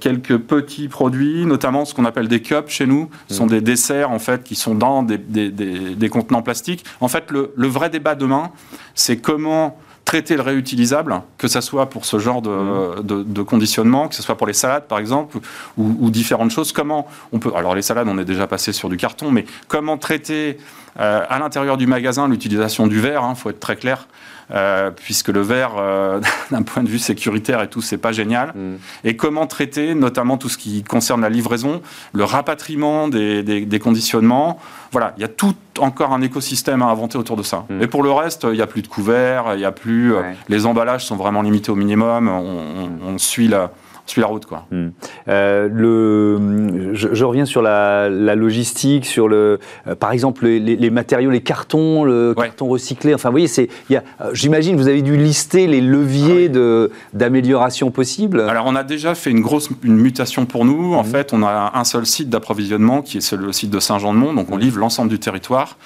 quelques 0.00 0.38
petits 0.38 0.88
produits, 0.88 1.46
notamment 1.46 1.84
ce 1.84 1.94
qu'on 1.94 2.04
appelle 2.04 2.28
des 2.28 2.42
cups 2.42 2.68
chez 2.68 2.86
nous. 2.86 3.08
Ce 3.28 3.34
sont 3.34 3.46
mm. 3.46 3.50
des 3.50 3.60
desserts 3.60 4.10
en 4.10 4.18
fait 4.18 4.42
qui 4.42 4.54
sont 4.54 4.74
dans 4.74 5.02
des, 5.02 5.18
des, 5.18 5.50
des, 5.50 6.08
contenants 6.08 6.42
plastiques. 6.42 6.84
En 7.00 7.08
fait, 7.08 7.30
le, 7.30 7.52
le 7.56 7.68
vrai 7.68 7.90
débat 7.90 8.14
demain, 8.14 8.50
c'est 8.94 9.18
comment 9.18 9.78
traiter 10.04 10.36
le 10.36 10.42
réutilisable, 10.42 11.20
que 11.36 11.48
ce 11.48 11.60
soit 11.60 11.90
pour 11.90 12.04
ce 12.04 12.18
genre 12.18 12.42
de, 12.42 12.50
mm. 12.50 13.02
de, 13.02 13.22
de, 13.22 13.42
conditionnement, 13.42 14.08
que 14.08 14.14
ce 14.14 14.22
soit 14.22 14.36
pour 14.36 14.46
les 14.46 14.52
salades 14.52 14.86
par 14.86 14.98
exemple, 14.98 15.38
ou, 15.76 15.96
ou, 16.00 16.10
différentes 16.10 16.50
choses. 16.50 16.72
Comment 16.72 17.06
on 17.32 17.38
peut. 17.38 17.52
Alors 17.54 17.74
les 17.74 17.82
salades, 17.82 18.08
on 18.08 18.18
est 18.18 18.24
déjà 18.24 18.46
passé 18.46 18.72
sur 18.72 18.88
du 18.88 18.96
carton, 18.96 19.30
mais 19.30 19.44
comment 19.68 19.98
traiter 19.98 20.58
euh, 20.98 21.24
à 21.28 21.38
l'intérieur 21.38 21.76
du 21.76 21.86
magasin 21.86 22.28
l'utilisation 22.28 22.86
du 22.86 23.00
verre, 23.00 23.22
il 23.22 23.30
hein, 23.30 23.34
faut 23.34 23.50
être 23.50 23.60
très 23.60 23.76
clair. 23.76 24.08
Euh, 24.52 24.90
puisque 24.92 25.28
le 25.28 25.40
verre, 25.40 25.72
euh, 25.76 26.20
d'un 26.50 26.62
point 26.62 26.84
de 26.84 26.88
vue 26.88 27.00
sécuritaire 27.00 27.62
et 27.62 27.68
tout, 27.68 27.82
c'est 27.82 27.98
pas 27.98 28.12
génial. 28.12 28.52
Mm. 28.54 28.76
Et 29.04 29.16
comment 29.16 29.46
traiter, 29.46 29.94
notamment 29.94 30.36
tout 30.36 30.48
ce 30.48 30.56
qui 30.56 30.84
concerne 30.84 31.20
la 31.20 31.28
livraison, 31.28 31.82
le 32.12 32.24
rapatriement 32.24 33.08
des, 33.08 33.42
des, 33.42 33.78
conditionnements. 33.78 34.58
Voilà, 34.92 35.14
il 35.16 35.20
y 35.22 35.24
a 35.24 35.28
tout 35.28 35.54
encore 35.78 36.12
un 36.12 36.22
écosystème 36.22 36.82
à 36.82 36.86
inventer 36.86 37.18
autour 37.18 37.36
de 37.36 37.42
ça. 37.42 37.64
Mm. 37.68 37.82
Et 37.82 37.86
pour 37.88 38.02
le 38.02 38.10
reste, 38.12 38.44
il 38.44 38.56
n'y 38.56 38.62
a 38.62 38.66
plus 38.66 38.82
de 38.82 38.88
couverts, 38.88 39.54
il 39.54 39.60
y 39.60 39.64
a 39.64 39.72
plus. 39.72 40.14
les 40.48 40.66
emballages 40.66 41.04
sont 41.04 41.16
vraiment 41.16 41.42
limités 41.42 41.70
au 41.70 41.76
minimum. 41.76 42.28
On, 42.28 42.90
on, 43.04 43.14
on 43.14 43.18
suit 43.18 43.48
la 43.48 43.72
suis 44.12 44.20
la 44.20 44.26
route. 44.26 44.46
Quoi. 44.46 44.66
Hmm. 44.70 44.88
Euh, 45.28 45.68
le, 45.72 46.94
je, 46.94 47.24
reviens 47.24 47.44
sur 47.44 47.62
la, 47.62 48.08
logistique, 48.08 49.06
sur 49.06 49.28
le, 49.28 49.58
euh, 49.86 49.94
par 49.94 50.12
exemple 50.12 50.46
les, 50.46 50.90
matériaux, 50.90 51.30
les 51.30 51.40
cartons, 51.40 52.04
le 52.04 52.34
carton 52.34 52.68
recyclé. 52.68 53.14
Enfin, 53.14 53.28
vous 53.28 53.34
voyez, 53.34 53.48
c'est, 53.48 53.68
euh, 53.90 54.00
j'imagine, 54.32 54.76
vous 54.76 54.88
avez 54.88 55.02
dû 55.02 55.16
lister 55.16 55.66
les 55.66 55.80
leviers 55.80 56.50
ah 56.54 56.94
d'amélioration 57.12 57.90
possibles. 57.90 58.40
Alors, 58.40 58.66
on 58.66 58.76
a 58.76 58.84
déjà 58.84 59.14
fait 59.14 59.30
une 59.30 59.40
grosse 59.40 59.68
une 59.82 59.96
mutation 59.96 60.46
pour 60.46 60.64
nous. 60.64 60.94
En 60.94 61.02
hmm. 61.02 61.06
fait, 61.06 61.32
on 61.32 61.42
a 61.42 61.72
un 61.74 61.84
seul 61.84 62.06
site 62.06 62.30
d'approvisionnement 62.30 63.02
qui 63.02 63.18
est 63.18 63.32
le 63.32 63.52
site 63.52 63.70
de 63.70 63.80
Saint-Jean-de-Mont, 63.80 64.34
donc 64.34 64.50
on 64.50 64.56
hmm. 64.56 64.60
livre 64.60 64.78
l'ensemble 64.78 65.10
du 65.10 65.18
territoire. 65.18 65.76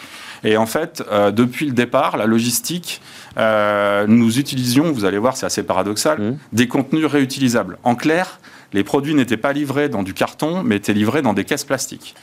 Et 0.45 0.57
en 0.57 0.67
fait, 0.67 1.05
depuis 1.33 1.67
le 1.67 1.73
départ, 1.73 2.17
la 2.17 2.27
logistique 2.27 3.01
euh, 3.39 4.07
nous 4.09 4.39
utilisions, 4.39 4.93
vous 4.93 5.05
allez 5.05 5.19
voir, 5.19 5.37
c'est 5.37 5.47
assez 5.47 5.63
paradoxal, 5.63 6.21
mmh. 6.21 6.39
des 6.53 6.69
contenus 6.69 7.07
réutilisables. 7.07 7.79
En 7.85 7.95
clair, 7.95 8.41
les 8.73 8.85
produits 8.85 9.15
n'étaient 9.15 9.37
pas 9.37 9.53
livrés 9.53 9.89
dans 9.89 10.03
du 10.03 10.15
carton, 10.15 10.63
mais 10.65 10.77
étaient 10.77 10.93
livrés 10.93 11.23
dans 11.23 11.33
des 11.33 11.45
caisses 11.45 11.65
plastiques. 11.65 12.15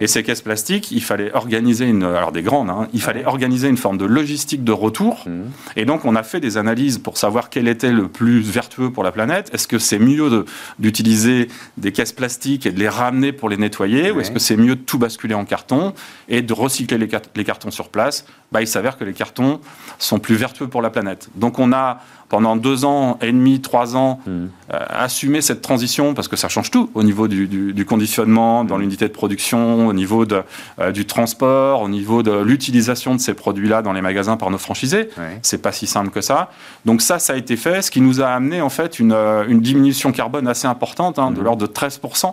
Et 0.00 0.06
ces 0.06 0.22
caisses 0.22 0.42
plastiques, 0.42 0.90
il 0.90 1.02
fallait 1.02 1.32
organiser 1.34 1.86
une, 1.86 2.04
alors 2.04 2.32
des 2.32 2.42
grandes, 2.42 2.70
hein, 2.70 2.88
il 2.92 3.00
fallait 3.00 3.24
organiser 3.24 3.68
une 3.68 3.76
forme 3.76 3.98
de 3.98 4.04
logistique 4.04 4.64
de 4.64 4.72
retour. 4.72 5.24
Mmh. 5.26 5.42
Et 5.76 5.84
donc, 5.84 6.04
on 6.04 6.16
a 6.16 6.22
fait 6.22 6.40
des 6.40 6.56
analyses 6.56 6.98
pour 6.98 7.16
savoir 7.16 7.50
quel 7.50 7.68
était 7.68 7.92
le 7.92 8.08
plus 8.08 8.40
vertueux 8.40 8.90
pour 8.90 9.04
la 9.04 9.12
planète. 9.12 9.50
Est-ce 9.52 9.68
que 9.68 9.78
c'est 9.78 9.98
mieux 9.98 10.44
d'utiliser 10.78 11.48
des 11.76 11.92
caisses 11.92 12.12
plastiques 12.12 12.66
et 12.66 12.72
de 12.72 12.78
les 12.78 12.88
ramener 12.88 13.32
pour 13.32 13.48
les 13.48 13.56
nettoyer, 13.56 14.10
ou 14.10 14.20
est-ce 14.20 14.30
que 14.30 14.38
c'est 14.38 14.56
mieux 14.56 14.76
de 14.76 14.80
tout 14.80 14.98
basculer 14.98 15.34
en 15.34 15.44
carton 15.44 15.94
et 16.28 16.42
de 16.42 16.52
recycler 16.52 16.98
les, 16.98 17.08
les 17.36 17.44
cartons 17.44 17.70
sur 17.70 17.88
place? 17.88 18.26
Bah, 18.52 18.62
Il 18.62 18.68
s'avère 18.68 18.96
que 18.96 19.04
les 19.04 19.14
cartons 19.14 19.60
sont 19.98 20.18
plus 20.18 20.34
vertueux 20.34 20.68
pour 20.68 20.82
la 20.82 20.90
planète. 20.90 21.28
Donc, 21.34 21.58
on 21.58 21.72
a 21.72 22.00
pendant 22.28 22.56
deux 22.56 22.84
ans 22.84 23.18
et 23.20 23.30
demi, 23.30 23.60
trois 23.60 23.96
ans, 23.96 24.20
mmh. 24.26 24.30
euh, 24.30 24.46
assumé 24.88 25.40
cette 25.40 25.60
transition 25.60 26.14
parce 26.14 26.26
que 26.26 26.36
ça 26.36 26.48
change 26.48 26.70
tout 26.70 26.90
au 26.94 27.02
niveau 27.02 27.28
du, 27.28 27.84
conditionnement, 27.86 28.64
dans 28.64 28.76
mmh. 28.76 28.80
l'unité 28.80 29.08
de 29.08 29.12
production, 29.12 29.73
au 29.74 29.92
niveau 29.92 30.26
de, 30.26 30.42
euh, 30.78 30.92
du 30.92 31.06
transport, 31.06 31.82
au 31.82 31.88
niveau 31.88 32.22
de 32.22 32.32
l'utilisation 32.32 33.14
de 33.14 33.20
ces 33.20 33.34
produits-là 33.34 33.82
dans 33.82 33.92
les 33.92 34.02
magasins 34.02 34.36
par 34.36 34.50
nos 34.50 34.58
franchisés. 34.58 35.08
C'est 35.42 35.62
pas 35.62 35.72
si 35.72 35.86
simple 35.86 36.10
que 36.10 36.20
ça. 36.20 36.50
Donc 36.84 37.02
ça, 37.02 37.18
ça 37.18 37.34
a 37.34 37.36
été 37.36 37.56
fait, 37.56 37.82
ce 37.82 37.90
qui 37.90 38.00
nous 38.00 38.20
a 38.20 38.28
amené 38.28 38.60
en 38.60 38.70
fait 38.70 38.98
une, 38.98 39.12
euh, 39.12 39.44
une 39.48 39.60
diminution 39.60 40.12
carbone 40.12 40.48
assez 40.48 40.66
importante, 40.66 41.18
hein, 41.18 41.30
de 41.30 41.40
mmh. 41.40 41.44
l'ordre 41.44 41.66
de 41.66 41.72
13%. 41.72 42.32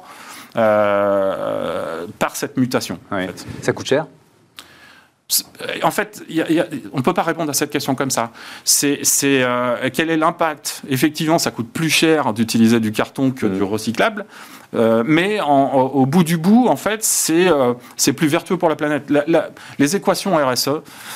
par 2.20 2.36
cette 2.36 2.58
mutation. 2.58 3.00
Ça 3.62 3.74
coûte 3.74 3.88
cher? 3.88 4.06
En 5.84 5.92
fait, 5.92 6.24
on 6.94 6.98
ne 6.98 7.02
peut 7.02 7.14
pas 7.14 7.24
répondre 7.24 7.50
à 7.50 7.54
cette 7.54 7.72
question 7.72 7.96
comme 7.96 8.12
ça. 8.12 8.32
C'est 8.64 9.02
euh, 9.26 9.90
quel 9.94 10.10
est 10.10 10.18
l'impact? 10.18 10.82
Effectivement, 10.90 11.40
ça 11.40 11.52
coûte 11.52 11.72
plus 11.72 11.90
cher 11.90 12.34
d'utiliser 12.34 12.80
du 12.80 12.92
carton 12.92 13.32
que 13.32 13.46
du 13.46 13.64
recyclable. 13.64 14.26
Euh, 14.74 15.04
mais 15.06 15.40
au 15.42 16.06
bout 16.06 16.24
du 16.24 16.38
bout, 16.38 16.68
en 16.68 16.76
fait, 16.76 17.04
c'est 17.04 17.48
euh, 17.48 17.74
plus 18.16 18.28
vertueux 18.28 18.58
pour 18.58 18.70
la 18.70 18.76
planète. 18.76 19.12
les 19.80 19.96
équations 19.96 20.36
RSE 20.36 20.70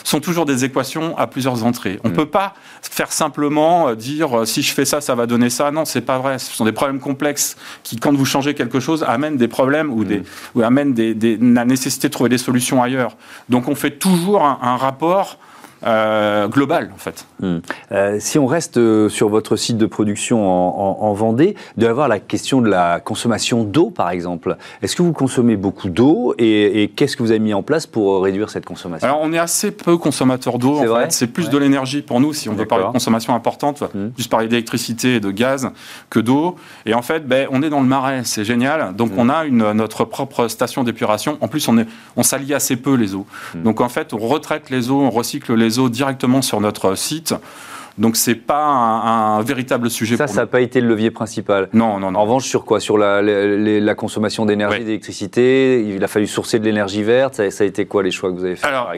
sont 0.03 0.19
toujours 0.19 0.45
des 0.45 0.65
équations 0.65 1.17
à 1.17 1.27
plusieurs 1.27 1.63
entrées. 1.63 1.99
On 2.03 2.09
ne 2.09 2.13
mm. 2.13 2.17
peut 2.17 2.25
pas 2.25 2.53
faire 2.81 3.11
simplement 3.11 3.89
euh, 3.89 3.95
dire 3.95 4.45
si 4.45 4.61
je 4.61 4.73
fais 4.73 4.85
ça, 4.85 5.01
ça 5.01 5.15
va 5.15 5.25
donner 5.25 5.49
ça. 5.49 5.71
Non, 5.71 5.85
c'est 5.85 6.01
pas 6.01 6.17
vrai. 6.17 6.39
Ce 6.39 6.53
sont 6.53 6.65
des 6.65 6.71
problèmes 6.71 6.99
complexes 6.99 7.55
qui, 7.83 7.97
quand 7.97 8.13
vous 8.13 8.25
changez 8.25 8.53
quelque 8.53 8.79
chose, 8.79 9.03
amènent 9.07 9.37
des 9.37 9.47
problèmes 9.47 9.91
ou, 9.91 10.03
des, 10.03 10.19
mm. 10.19 10.25
ou 10.55 10.61
amènent 10.61 10.93
des, 10.93 11.37
la 11.37 11.65
nécessité 11.65 12.07
de 12.09 12.13
trouver 12.13 12.29
des 12.29 12.37
solutions 12.37 12.83
ailleurs. 12.83 13.15
Donc, 13.49 13.67
on 13.67 13.75
fait 13.75 13.99
toujours 14.05 14.43
un 14.43 14.77
rapport 14.77 15.37
euh, 15.85 16.47
global 16.47 16.91
en 16.93 16.97
fait. 16.97 17.25
Hmm. 17.39 17.57
Euh, 17.91 18.17
si 18.19 18.39
on 18.39 18.47
reste 18.47 18.77
euh, 18.77 19.09
sur 19.09 19.29
votre 19.29 19.55
site 19.55 19.77
de 19.77 19.85
production 19.85 20.45
en, 20.45 21.13
Vendée, 21.13 21.55
de 21.77 21.87
avoir 21.87 22.07
la 22.07 22.19
question 22.19 22.61
de 22.61 22.69
la 22.69 22.99
consommation 22.99 23.63
d'eau 23.63 23.89
par 23.89 24.09
exemple. 24.09 24.57
Est-ce 24.81 24.95
que 24.95 25.01
vous 25.01 25.13
consommez 25.13 25.55
beaucoup 25.55 25.89
d'eau 25.89 26.33
et, 26.37 26.91
qu'est-ce 26.95 27.15
que 27.15 27.23
vous 27.23 27.31
avez 27.31 27.39
mis 27.39 27.53
en 27.53 27.63
place 27.63 27.87
pour 27.87 28.23
réduire 28.23 28.49
cette 28.49 28.65
consommation? 28.65 29.07
Alors 29.07 29.21
on 29.21 29.31
est 29.31 29.37
assez 29.37 29.71
peu 29.71 29.97
consommateur 29.97 30.57
d'eau 30.57 30.79
en 30.79 30.95
fait. 30.95 31.11
C'est 31.11 31.27
plus 31.27 31.49
de 31.49 31.57
l'énergie 31.57 32.01
pour 32.01 32.19
nous 32.19 32.33
si 32.33 32.49
on 32.49 32.53
veut 32.53 32.65
parler 32.65 32.85
de 32.85 32.91
consommation 32.91 33.33
importante, 33.35 33.83
hmm. 33.93 34.09
plus 34.09 34.27
parler 34.27 34.47
d'électricité 34.47 35.15
et 35.15 35.19
de 35.19 35.31
gaz 35.31 35.69
que 36.09 36.19
d'eau. 36.19 36.55
Et 36.85 36.93
en 36.93 37.01
fait, 37.01 37.27
ben, 37.27 37.47
on 37.51 37.61
est 37.61 37.69
dans 37.69 37.81
le 37.81 37.87
marais, 37.87 38.21
c'est 38.23 38.43
génial. 38.43 38.95
Donc 38.95 39.11
hmm. 39.11 39.19
on 39.19 39.29
a 39.29 39.45
une, 39.45 39.71
notre 39.73 40.03
propre 40.03 40.47
station 40.47 40.83
d'épuration. 40.83 41.37
En 41.41 41.47
plus, 41.47 41.67
on, 41.67 41.77
est, 41.77 41.87
on 42.17 42.23
s'allie 42.23 42.53
assez 42.53 42.75
peu 42.75 42.95
les 42.95 43.15
eaux. 43.15 43.25
Donc 43.53 43.81
en 43.81 43.89
fait, 43.89 44.13
on 44.13 44.17
retraite 44.17 44.69
les 44.69 44.89
eaux, 44.89 45.01
on 45.01 45.09
recycle 45.09 45.53
les 45.53 45.74
directement 45.89 46.41
sur 46.41 46.61
notre 46.61 46.95
site. 46.95 47.35
Donc 47.97 48.17
c'est 48.17 48.35
pas 48.35 48.65
un, 48.65 49.41
véritable 49.41 49.89
sujet. 49.89 50.17
Ça, 50.17 50.27
ça 50.27 50.41
n'a 50.41 50.47
pas 50.47 50.59
été 50.59 50.81
le 50.81 50.87
levier 50.87 51.11
principal. 51.11 51.69
Non, 51.71 51.97
non, 51.99 52.11
non. 52.11 52.19
En 52.19 52.23
revanche, 52.23 52.45
sur 52.45 52.65
quoi? 52.65 52.79
Sur 52.79 52.97
la, 52.97 53.21
la, 53.21 53.95
consommation 53.95 54.45
d'énergie, 54.45 54.83
d'électricité, 54.83 55.81
il 55.81 56.03
a 56.03 56.07
fallu 56.07 56.27
sourcer 56.27 56.59
de 56.59 56.65
l'énergie 56.65 57.03
verte. 57.03 57.49
Ça, 57.49 57.63
a 57.63 57.67
été 57.67 57.85
quoi 57.85 58.03
les 58.03 58.11
choix 58.11 58.31
que 58.31 58.35
vous 58.35 58.43
avez 58.43 58.57
fait 58.57 58.67
Alors, 58.67 58.91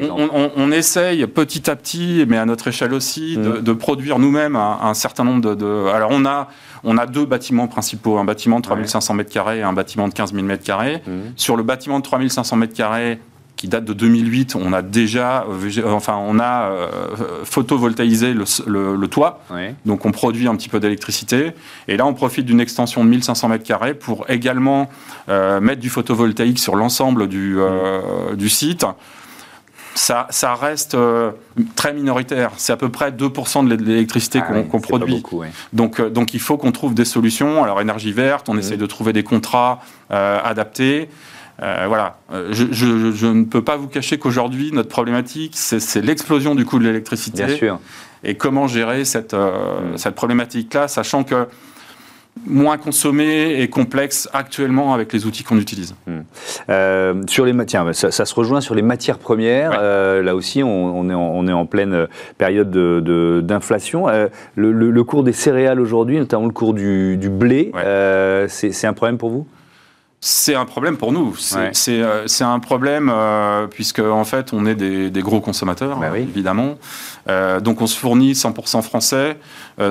On, 0.56 0.72
essaye 0.72 1.26
petit 1.28 1.70
à 1.70 1.76
petit, 1.76 2.26
mais 2.28 2.38
à 2.38 2.46
notre 2.46 2.68
échelle 2.68 2.94
aussi, 2.94 3.38
de, 3.38 3.72
mmh. 3.72 3.78
produire 3.78 4.20
nous-mêmes 4.20 4.56
un, 4.56 4.94
certain 4.94 5.24
nombre 5.24 5.56
de, 5.56 5.88
Alors 5.90 6.10
on 6.12 6.26
a 6.26 6.48
on 6.84 6.98
a 6.98 7.06
deux 7.06 7.26
bâtiments 7.26 7.68
principaux, 7.68 8.18
un 8.18 8.24
bâtiment 8.24 8.58
de 8.58 8.64
3500 8.64 9.18
m2 9.18 9.58
et 9.58 9.62
un 9.64 9.74
bâtiment 9.74 10.08
de 10.08 10.14
15 10.14 10.34
000 10.34 10.48
m2. 10.48 11.00
Sur 11.36 11.58
le 11.58 11.64
bâtiment 11.64 12.00
de 12.00 12.04
3500 12.04 12.60
m2, 12.60 13.18
qui 13.58 13.68
date 13.68 13.86
de 13.86 13.94
2008, 13.94 14.56
on 14.56 14.72
a 14.72 14.84
déjà, 14.84 15.46
euh, 15.50 15.84
enfin, 15.88 16.16
on 16.16 16.40
a 16.40 16.70
euh, 16.70 16.88
photovoltaïsé 17.44 18.34
le, 18.34 19.08
toit, 19.08 19.42
donc 19.86 20.06
on 20.06 20.12
produit 20.12 20.48
un 20.48 20.56
petit 20.56 20.70
peu 20.70 20.80
d'électricité. 20.80 21.52
Et 21.88 21.98
là, 21.98 22.06
on 22.06 22.14
profite 22.14 22.46
d'une 22.46 22.62
extension 22.62 23.04
de 23.04 23.10
1500 23.10 23.50
mètres 23.50 23.64
carrés 23.64 23.96
pour 23.96 24.30
également 24.30 24.90
euh, 25.28 25.60
mettre 25.60 25.82
du 25.82 25.90
photovoltaïque 25.90 26.60
sur 26.60 26.76
l'ensemble 26.76 27.28
du, 27.28 27.58
du 28.36 28.48
site. 28.48 28.86
Ça, 29.96 30.28
ça, 30.30 30.54
reste 30.54 30.96
très 31.76 31.92
minoritaire. 31.92 32.52
C'est 32.58 32.72
à 32.72 32.78
peu 32.78 32.90
près 32.90 33.10
2% 33.10 33.68
de 33.68 33.74
l'électricité 33.84 34.40
ah 34.44 34.62
qu'on 34.70 34.80
produit. 34.80 35.24
donc, 35.74 36.00
donc 36.00 36.36
il 36.36 36.40
faut 36.40 36.58
qu'on 36.58 36.72
trouve 36.72 36.94
des 36.94 37.06
solutions. 37.06 37.64
Alors 37.64 37.82
énergie 37.82 38.12
verte, 38.12 38.48
on 38.50 38.54
mmh. 38.54 38.60
essaie 38.60 38.78
de 38.78 38.86
trouver 38.86 39.12
des 39.14 39.24
contrats 39.24 39.80
adaptés. 40.12 41.10
Euh, 41.62 41.86
voilà, 41.88 42.18
euh, 42.32 42.50
je, 42.52 43.26
ne 43.26 43.44
peux 43.44 43.64
pas 43.64 43.78
vous 43.78 43.88
cacher 43.88 44.18
qu'aujourd'hui, 44.20 44.72
notre 44.72 44.90
problématique, 44.90 45.54
c'est 45.56 46.02
l'explosion 46.02 46.54
du 46.54 46.66
coût 46.66 46.80
de 46.80 46.84
l'électricité. 46.84 47.46
Bien 47.46 47.56
sûr. 47.56 47.80
Et 48.24 48.36
comment 48.36 48.68
gérer 48.68 49.06
cette, 49.06 49.34
euh, 49.34 49.96
cette 49.96 50.16
problématique-là, 50.16 50.88
sachant 50.88 51.24
que 51.24 51.48
moins 52.46 52.78
consommé 52.78 53.60
et 53.62 53.68
complexe 53.68 54.30
actuellement 54.32 54.94
avec 54.94 55.12
les 55.12 55.26
outils 55.26 55.44
qu'on 55.44 55.58
utilise. 55.58 55.96
Mm. 56.06 57.28
sur 57.28 57.46
les 57.46 57.54
matières, 57.54 57.96
ça, 57.96 58.12
se 58.12 58.36
rejoint 58.36 58.62
sur 58.62 58.76
les 58.76 58.84
matières 58.84 59.18
premières. 59.18 59.72
là 59.72 60.36
aussi, 60.36 60.62
on, 60.62 61.10
est 61.10 61.16
en, 61.16 61.20
on, 61.20 61.48
est 61.48 61.52
en, 61.52 61.66
pleine 61.66 62.08
période 62.38 62.70
d'inflation. 63.44 64.06
De, 64.06 64.30
le, 64.56 65.04
cours 65.04 65.24
des 65.24 65.34
céréales 65.34 65.80
aujourd'hui, 65.80 66.20
notamment 66.20 66.46
le 66.46 66.52
cours 66.52 66.76
du, 66.76 67.18
du 67.18 67.30
blé, 67.30 67.72
c'est 68.48 68.86
un 68.86 68.94
problème 68.94 69.18
pour 69.18 69.32
vous? 69.32 69.48
C'est 70.20 70.56
un 70.56 70.66
problème 70.66 70.98
pour 70.98 71.12
nous. 71.12 71.36
C'est 71.36 72.02
euh, 72.02 72.26
un 72.40 72.60
problème 72.60 73.12
euh, 73.14 73.68
puisque 73.68 74.00
en 74.00 74.24
fait 74.24 74.52
on 74.52 74.66
est 74.66 74.76
des, 74.76 75.22
gros 75.22 75.42
consommateurs, 75.42 75.98
bah 75.98 76.18
évidemment. 76.18 76.78
Euh, 77.30 77.60
donc 77.60 77.82
on 77.82 77.88
se 77.88 77.98
fournit 77.98 78.34
100% 78.34 78.82
français, 78.82 79.38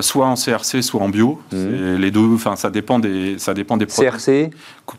soit 0.00 0.26
en 0.26 0.34
CRC, 0.34 0.82
soit 0.82 1.00
en 1.00 1.08
bio. 1.08 1.40
Mmh. 1.52 1.96
Les 1.96 2.10
deux, 2.10 2.34
enfin 2.34 2.56
ça 2.56 2.70
dépend 2.70 2.98
des, 2.98 3.38
ça 3.38 3.54
dépend 3.54 3.76
des 3.76 3.86
produits. 3.86 4.10
CRC, 4.10 4.50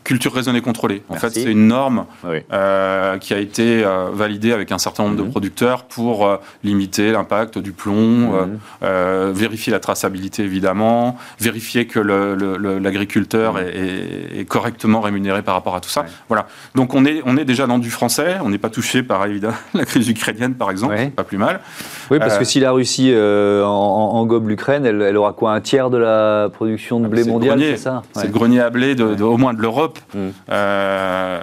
culture 0.04 0.32
raisonnée 0.32 0.60
contrôlée. 0.60 1.02
En 1.08 1.16
fait, 1.16 1.30
c'est 1.30 1.50
une 1.50 1.66
norme 1.68 2.06
qui 2.22 3.34
a 3.34 3.38
été 3.38 3.84
validée 4.12 4.52
avec 4.52 4.72
un 4.72 4.78
certain 4.78 5.04
nombre 5.04 5.16
de 5.16 5.22
mmh. 5.22 5.30
producteurs 5.30 5.84
pour 5.84 6.38
limiter 6.64 7.12
l'impact 7.12 7.58
du 7.58 7.72
plomb, 7.72 8.46
mmh. 8.46 9.30
vérifier 9.32 9.72
la 9.72 9.80
traçabilité 9.80 10.42
évidemment, 10.42 11.18
vérifier 11.40 11.86
que 11.86 11.98
l'agriculteur 11.98 13.58
est, 13.58 14.40
est 14.40 14.44
correctement 14.44 15.00
rémunéré 15.00 15.42
par 15.42 15.54
rapport 15.54 15.76
à 15.76 15.80
tout 15.80 15.90
ça. 15.90 16.06
Voilà. 16.28 16.46
Donc 16.74 16.94
on 16.94 17.04
est, 17.04 17.22
on 17.24 17.36
est 17.36 17.44
déjà 17.44 17.66
dans 17.66 17.78
du 17.78 17.90
français, 17.90 18.36
on 18.42 18.50
n'est 18.50 18.58
pas 18.58 18.70
touché 18.70 19.02
par 19.02 19.24
évidemment 19.26 19.56
la 19.74 19.84
crise 19.84 20.08
ukrainienne 20.08 20.54
par 20.54 20.70
exemple, 20.70 20.96
pas 21.14 21.24
plus 21.24 21.38
mal. 21.38 21.60
Oui, 22.10 22.18
parce 22.28 22.38
que 22.38 22.44
euh, 22.44 22.46
si 22.46 22.60
la 22.60 22.70
Russie 22.70 23.10
euh, 23.12 23.64
en, 23.64 24.24
gobe 24.26 24.48
l'Ukraine, 24.48 24.86
elle, 24.86 25.16
aura 25.16 25.32
quoi 25.32 25.52
Un 25.52 25.60
tiers 25.60 25.90
de 25.90 25.98
la 25.98 26.48
production 26.52 27.00
de 27.00 27.06
ah, 27.06 27.08
blé 27.08 27.24
mondial, 27.24 27.60
c'est 27.60 27.76
ça 27.76 28.02
C'est 28.12 28.26
le 28.26 28.32
grenier 28.32 28.60
à 28.60 28.70
blé 28.70 28.94
de, 28.94 29.22
au 29.22 29.36
moins 29.36 29.54
de 29.54 29.60
l'Europe. 29.60 29.98
Mm. 30.14 30.18
Euh, 30.50 31.40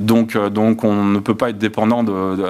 donc, 0.00 0.36
donc 0.36 0.84
on 0.84 1.04
ne 1.04 1.18
peut 1.18 1.34
pas 1.34 1.50
être 1.50 1.58
dépendant 1.58 2.04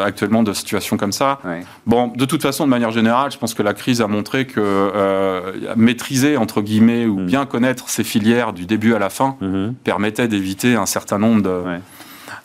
actuellement 0.04 0.42
de 0.42 0.52
situations 0.52 0.96
comme 0.96 1.12
ça. 1.12 1.38
Bon, 1.86 2.08
de 2.08 2.24
toute 2.24 2.42
façon, 2.42 2.64
de 2.64 2.70
manière 2.70 2.90
générale, 2.90 3.30
je 3.30 3.38
pense 3.38 3.54
que 3.54 3.62
la 3.62 3.74
crise 3.74 4.00
a 4.00 4.06
montré 4.06 4.46
que 4.46 5.74
maîtriser, 5.76 6.36
entre 6.36 6.60
guillemets, 6.62 7.06
ou 7.06 7.20
mm. 7.20 7.26
bien 7.26 7.46
connaître 7.46 7.88
ces 7.88 8.04
filières 8.04 8.52
du 8.52 8.66
début 8.66 8.94
à 8.94 8.98
la 8.98 9.10
fin 9.10 9.36
mm-hmm. 9.40 9.74
permet 9.84 10.08
d'éviter 10.10 10.74
un 10.74 10.86
certain 10.86 11.18
nombre 11.18 11.42
de... 11.42 11.62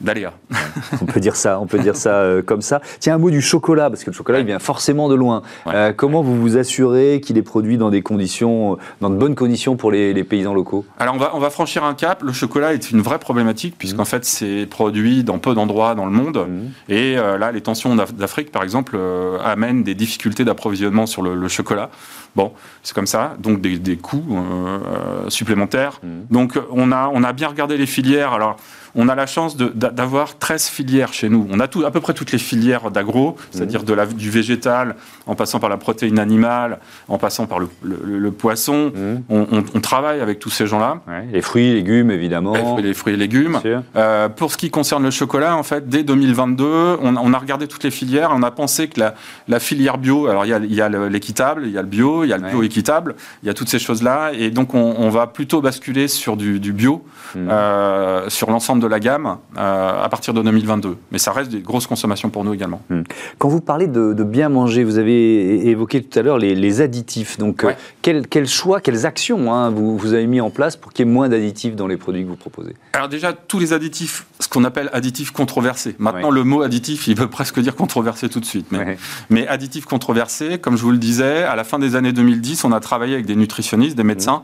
d'aléas. 0.03 0.33
on 1.01 1.05
peut 1.05 1.19
dire 1.19 1.35
ça, 1.35 1.59
on 1.59 1.65
peut 1.65 1.79
dire 1.79 1.95
ça 1.95 2.15
euh, 2.15 2.41
comme 2.41 2.61
ça. 2.61 2.81
Tiens, 2.99 3.15
un 3.15 3.17
mot 3.17 3.29
du 3.29 3.41
chocolat, 3.41 3.89
parce 3.89 4.03
que 4.03 4.11
le 4.11 4.15
chocolat, 4.15 4.39
il 4.39 4.45
vient 4.45 4.59
forcément 4.59 5.09
de 5.09 5.15
loin. 5.15 5.41
Euh, 5.67 5.93
comment 5.93 6.21
vous 6.21 6.39
vous 6.39 6.57
assurez 6.57 7.21
qu'il 7.21 7.37
est 7.37 7.43
produit 7.43 7.77
dans 7.77 7.89
des 7.89 8.01
conditions, 8.01 8.77
dans 9.01 9.09
de 9.09 9.15
bonnes 9.15 9.35
conditions 9.35 9.75
pour 9.75 9.91
les, 9.91 10.23
paysans 10.23 10.53
locaux? 10.53 10.85
Alors, 10.99 11.15
on 11.15 11.17
va, 11.17 11.31
on 11.35 11.39
va 11.39 11.49
franchir 11.49 11.83
un 11.83 11.93
cap. 11.93 12.23
Le 12.23 12.33
chocolat 12.33 12.73
est 12.73 12.91
une 12.91 13.01
vraie 13.01 13.19
problématique, 13.19 13.75
puisqu'en 13.77 14.03
mmh. 14.03 14.05
fait, 14.05 14.25
c'est 14.25 14.65
produit 14.69 15.23
dans 15.23 15.39
peu 15.39 15.53
d'endroits 15.53 15.95
dans 15.95 16.05
le 16.05 16.11
monde. 16.11 16.37
Mmh. 16.37 16.91
Et 16.91 17.17
euh, 17.17 17.37
là, 17.37 17.51
les 17.51 17.61
tensions 17.61 17.95
d'Afrique, 17.95 18.51
par 18.51 18.63
exemple, 18.63 18.97
amènent 19.43 19.83
des 19.83 19.95
difficultés 19.95 20.45
d'approvisionnement 20.45 21.05
sur 21.05 21.21
le 21.21 21.47
chocolat. 21.47 21.89
Bon, 22.35 22.51
c'est 22.81 22.95
comme 22.95 23.05
ça, 23.05 23.35
donc 23.39 23.61
des, 23.61 23.97
coûts 23.97 24.23
euh, 24.31 25.29
supplémentaires. 25.29 25.99
Mmh. 26.01 26.07
Donc 26.31 26.59
on 26.71 26.91
a, 26.91 27.09
on 27.13 27.23
a 27.23 27.31
bien 27.31 27.47
regardé 27.47 27.77
les 27.77 27.85
filières. 27.85 28.33
Alors 28.33 28.57
on 28.95 29.09
a 29.09 29.15
la 29.15 29.25
chance 29.25 29.57
d'avoir 29.57 30.37
13 30.37 30.67
filières 30.67 31.13
chez 31.13 31.29
nous. 31.29 31.47
On 31.49 31.59
a 31.59 31.67
tout, 31.67 31.85
à 31.85 31.91
peu 31.91 31.99
près 31.99 32.13
toutes 32.13 32.31
les 32.31 32.37
filières 32.37 32.91
d'agro, 32.91 33.35
c'est-à-dire 33.51 33.81
mmh. 33.81 33.85
de 33.85 33.93
la, 33.93 34.05
du 34.05 34.29
végétal, 34.29 34.95
en 35.25 35.35
passant 35.35 35.59
par 35.59 35.69
la 35.69 35.77
protéine 35.77 36.19
animale, 36.19 36.79
en 37.07 37.17
passant 37.17 37.47
par 37.47 37.59
le, 37.59 38.31
poisson. 38.31 38.91
Mmh. 38.95 39.23
On, 39.29 39.79
travaille 39.79 40.21
avec 40.21 40.39
tous 40.39 40.49
ces 40.49 40.67
gens-là. 40.67 41.01
les 41.31 41.41
fruits, 41.41 41.67
et 41.67 41.73
légumes, 41.73 42.11
évidemment. 42.11 42.77
Les, 42.77 42.93
fruits 42.93 43.13
et 43.13 43.17
légumes. 43.17 43.59
Euh, 43.95 44.29
pour 44.29 44.51
ce 44.51 44.57
qui 44.57 44.69
concerne 44.69 45.03
le 45.03 45.11
chocolat, 45.11 45.57
en 45.57 45.63
fait, 45.63 45.89
dès 45.89 46.03
2022, 46.03 46.97
on, 47.01 47.33
a 47.33 47.37
regardé 47.37 47.67
toutes 47.67 47.83
les 47.83 47.91
filières. 47.91 48.31
On 48.33 48.43
a 48.43 48.51
pensé 48.51 48.87
que 48.87 49.01
la, 49.47 49.59
filière 49.59 49.97
bio, 49.97 50.27
alors 50.27 50.45
il 50.45 50.73
y 50.73 50.81
a, 50.81 50.89
l'équitable, 50.89 51.63
il 51.65 51.71
y 51.71 51.77
a 51.77 51.81
le 51.81 51.87
bio, 51.87 52.23
il 52.23 52.29
y 52.29 52.33
a 52.33 52.37
le 52.37 52.47
bio 52.47 52.63
équitable, 52.63 53.15
il 53.41 53.47
y 53.47 53.49
a 53.49 53.53
toutes 53.53 53.69
ces 53.69 53.79
choses-là. 53.79 54.31
Et 54.33 54.51
donc, 54.51 54.73
on, 54.73 55.09
va 55.09 55.27
plutôt 55.27 55.61
basculer 55.61 56.07
sur 56.07 56.37
du, 56.37 56.59
bio, 56.73 57.03
mmh. 57.35 57.49
euh, 57.49 58.29
sur 58.29 58.49
l'ensemble 58.49 58.82
de 58.83 58.87
la 58.87 58.99
gamme, 58.99 59.37
euh, 59.57 60.03
à 60.03 60.07
partir 60.09 60.33
de 60.33 60.41
2022. 60.41 60.97
Mais 61.11 61.17
ça 61.17 61.31
reste 61.31 61.51
des 61.51 61.61
grosses 61.61 61.87
consommations 61.87 62.29
pour 62.29 62.43
nous 62.43 62.53
également. 62.53 62.81
Mmh. 62.89 63.01
Quand 63.39 63.47
vous 63.47 63.61
parlez 63.61 63.87
de, 63.87 64.23
bien 64.23 64.49
manger, 64.49 64.83
vous 64.83 64.97
avez 64.97 65.67
évoqué 65.67 66.01
tout 66.01 66.19
à 66.19 66.21
l'heure 66.21 66.37
les, 66.37 66.81
additifs. 66.81 67.37
Donc, 67.37 67.65
quels 68.01 68.27
quel 68.27 68.47
choix, 68.47 68.81
quelles 68.81 69.05
actions 69.05 69.53
hein, 69.53 69.69
vous, 69.69 69.97
vous 69.97 70.13
avez 70.13 70.25
mis 70.27 70.41
en 70.41 70.49
place 70.49 70.75
pour 70.75 70.91
qu'il 70.91 71.05
y 71.05 71.09
ait 71.09 71.11
moins 71.11 71.29
d'additifs 71.29 71.75
dans 71.75 71.87
les 71.87 71.97
produits 71.97 72.23
que 72.23 72.29
vous 72.29 72.35
proposez? 72.35 72.75
Alors 72.93 73.09
déjà, 73.09 73.33
tous 73.33 73.59
les 73.59 73.73
additifs, 73.73 74.25
ce 74.39 74.47
qu'on 74.47 74.63
appelle 74.63 74.89
additifs 74.93 75.31
controversés. 75.31 75.95
Maintenant, 75.99 76.31
le 76.31 76.43
mot 76.43 76.61
additif, 76.61 77.07
il 77.07 77.17
veut 77.17 77.29
presque 77.29 77.59
dire 77.59 77.75
controversé 77.75 78.29
tout 78.29 78.39
de 78.39 78.45
suite. 78.45 78.67
Mais, 78.71 78.97
mais 79.29 79.47
additifs 79.47 79.85
controversés, 79.85 80.57
comme 80.57 80.77
je 80.77 80.83
vous 80.83 80.91
le 80.91 80.97
disais, 80.97 81.43
à 81.43 81.55
la 81.55 81.63
fin 81.63 81.79
des 81.79 81.95
années 81.95 82.13
2010, 82.13 82.63
on 82.63 82.71
a 82.71 82.79
travaillé 82.79 83.13
avec 83.13 83.25
des 83.25 83.35
nutritionnistes, 83.35 83.95
des 83.95 84.03
médecins, 84.03 84.43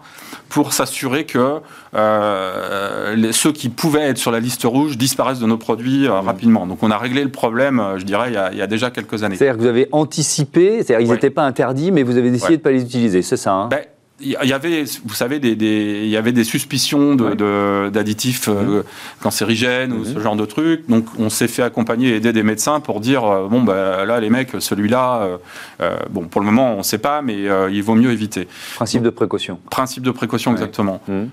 pour 0.50 0.74
s'assurer 0.74 1.26
que 1.26 1.60
euh, 1.96 3.16
les, 3.16 3.32
ceux 3.32 3.52
qui 3.52 3.70
pouvaient 3.70 4.02
être 4.02 4.18
sur 4.18 4.29
la 4.32 4.40
liste 4.40 4.64
rouge 4.64 4.98
disparaissent 4.98 5.40
de 5.40 5.46
nos 5.46 5.58
produits 5.58 6.08
euh, 6.08 6.20
rapidement. 6.20 6.68
Donc 6.68 6.80
on 6.82 6.92
a 6.92 6.98
réglé 6.98 7.24
le 7.24 7.32
problème, 7.32 7.80
euh, 7.80 7.98
je 7.98 8.06
dirais, 8.06 8.30
il 8.30 8.58
y 8.58 8.62
a, 8.62 8.68
déjà 8.68 8.92
quelques 8.92 9.24
années. 9.24 9.36
C'est-à-dire 9.36 9.58
que 9.58 9.62
vous 9.62 9.68
avez 9.68 9.88
anticipé, 9.92 10.84
c'est-à-dire 10.84 11.06
qu'ils 11.06 11.14
n'étaient 11.14 11.30
pas 11.30 11.44
interdits, 11.44 11.92
mais 11.92 12.04
vous 12.04 12.18
avez 12.18 12.32
décidé 12.32 12.54
de 12.54 12.60
ne 12.60 12.64
pas 12.64 12.72
les 12.72 12.84
utiliser, 12.84 13.22
c'est 13.22 13.38
ça 13.38 13.54
hein? 13.54 13.68
Ben, 13.70 13.82
il 14.22 14.32
y 14.32 14.54
avait, 14.54 14.84
vous 15.06 15.14
savez, 15.14 15.40
des, 15.40 15.56
des, 15.56 16.02
il 16.04 16.10
y 16.10 16.18
avait 16.18 16.32
des 16.32 16.44
suspicions 16.44 17.16
d'additifs 17.16 18.50
de, 18.50 18.54
euh, 18.54 18.84
cancérigènes 19.22 19.94
ou 19.94 20.06
ce 20.06 20.20
genre 20.20 20.36
de 20.36 20.46
trucs. 20.46 20.88
Donc, 20.90 21.06
on 21.18 21.30
s'est 21.30 21.48
fait 21.48 21.64
accompagner 21.64 22.10
et 22.10 22.16
aider 22.16 22.34
des 22.34 22.44
médecins 22.44 22.80
pour 22.80 23.00
dire 23.00 23.24
euh, 23.26 23.48
bon, 23.48 23.62
bah, 23.62 24.06
là, 24.06 24.20
les 24.20 24.30
mecs, 24.30 24.52
celui-là, 24.60 25.40
euh, 25.82 25.98
bon, 26.10 26.26
pour 26.26 26.42
le 26.42 26.46
moment, 26.46 26.74
on 26.74 26.80
ne 26.80 26.84
sait 26.84 26.98
pas, 26.98 27.22
mais 27.22 27.38
il 27.72 27.82
vaut 27.82 27.96
mieux 27.96 28.12
éviter. 28.12 28.48
Principe 28.76 29.04
de 29.04 29.10
précaution. 29.10 29.60
Principe 29.70 30.04
de 30.04 30.12
précaution, 30.12 30.52
exactement. 30.52 31.02
Mmh. 31.08 31.26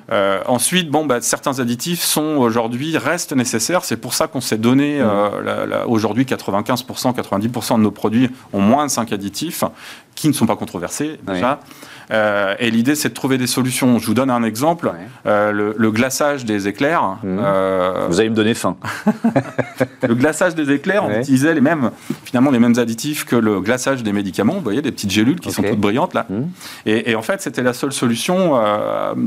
ensuite, 0.46 0.90
bon, 0.90 1.06
bah, 1.06 1.20
certains 1.20 1.58
additifs 1.58 2.02
sont 2.02 2.36
aujourd'hui 2.36 2.96
restent 2.96 3.34
nécessaires. 3.34 3.84
C'est 3.84 3.96
pour 3.96 4.14
ça 4.14 4.28
qu'on 4.28 4.40
s'est 4.40 4.58
donné 4.58 5.02
aujourd'hui 5.86 6.24
95%, 6.24 7.14
90% 7.14 7.76
de 7.78 7.82
nos 7.82 7.90
produits 7.90 8.30
ont 8.52 8.60
moins 8.60 8.86
de 8.86 8.90
5 8.90 9.12
additifs 9.12 9.64
qui 10.14 10.28
ne 10.28 10.32
sont 10.32 10.46
pas 10.46 10.56
controversés 10.56 11.18
déjà. 11.26 11.60
Et 12.58 12.70
l'idée, 12.76 12.94
c'est 12.94 13.08
de 13.08 13.14
trouver 13.14 13.38
des 13.38 13.46
solutions. 13.46 13.98
Je 13.98 14.06
vous 14.06 14.14
donne 14.14 14.30
un 14.30 14.42
exemple. 14.42 14.92
Euh, 15.26 15.50
le, 15.52 15.90
glaçage 15.90 16.44
des 16.44 16.68
éclairs. 16.68 17.18
Mmh. 17.22 17.38
Euh, 17.40 18.06
vous 18.08 18.20
allez 18.20 18.28
me 18.28 18.34
donner 18.34 18.54
faim. 18.54 18.76
le 20.02 20.14
glaçage 20.14 20.54
des 20.54 20.70
éclairs, 20.70 21.04
on 21.04 21.10
utilisait 21.10 21.54
les 21.54 21.60
mêmes, 21.60 21.90
finalement, 22.24 22.50
les 22.50 22.58
mêmes 22.58 22.78
additifs 22.78 23.24
que 23.24 23.36
le 23.36 23.60
glaçage 23.60 24.02
des 24.02 24.12
médicaments. 24.12 24.54
Vous 24.54 24.60
voyez, 24.60 24.82
des 24.82 24.92
petites 24.92 25.10
gélules 25.10 25.40
qui 25.40 25.50
sont 25.50 25.62
toutes 25.62 25.80
brillantes 25.80 26.14
là. 26.14 26.26
Mmh. 26.28 26.42
Et, 26.86 27.14
en 27.14 27.22
fait, 27.22 27.40
c'était 27.40 27.62
la 27.62 27.72
seule 27.72 27.92
solution 27.92 28.60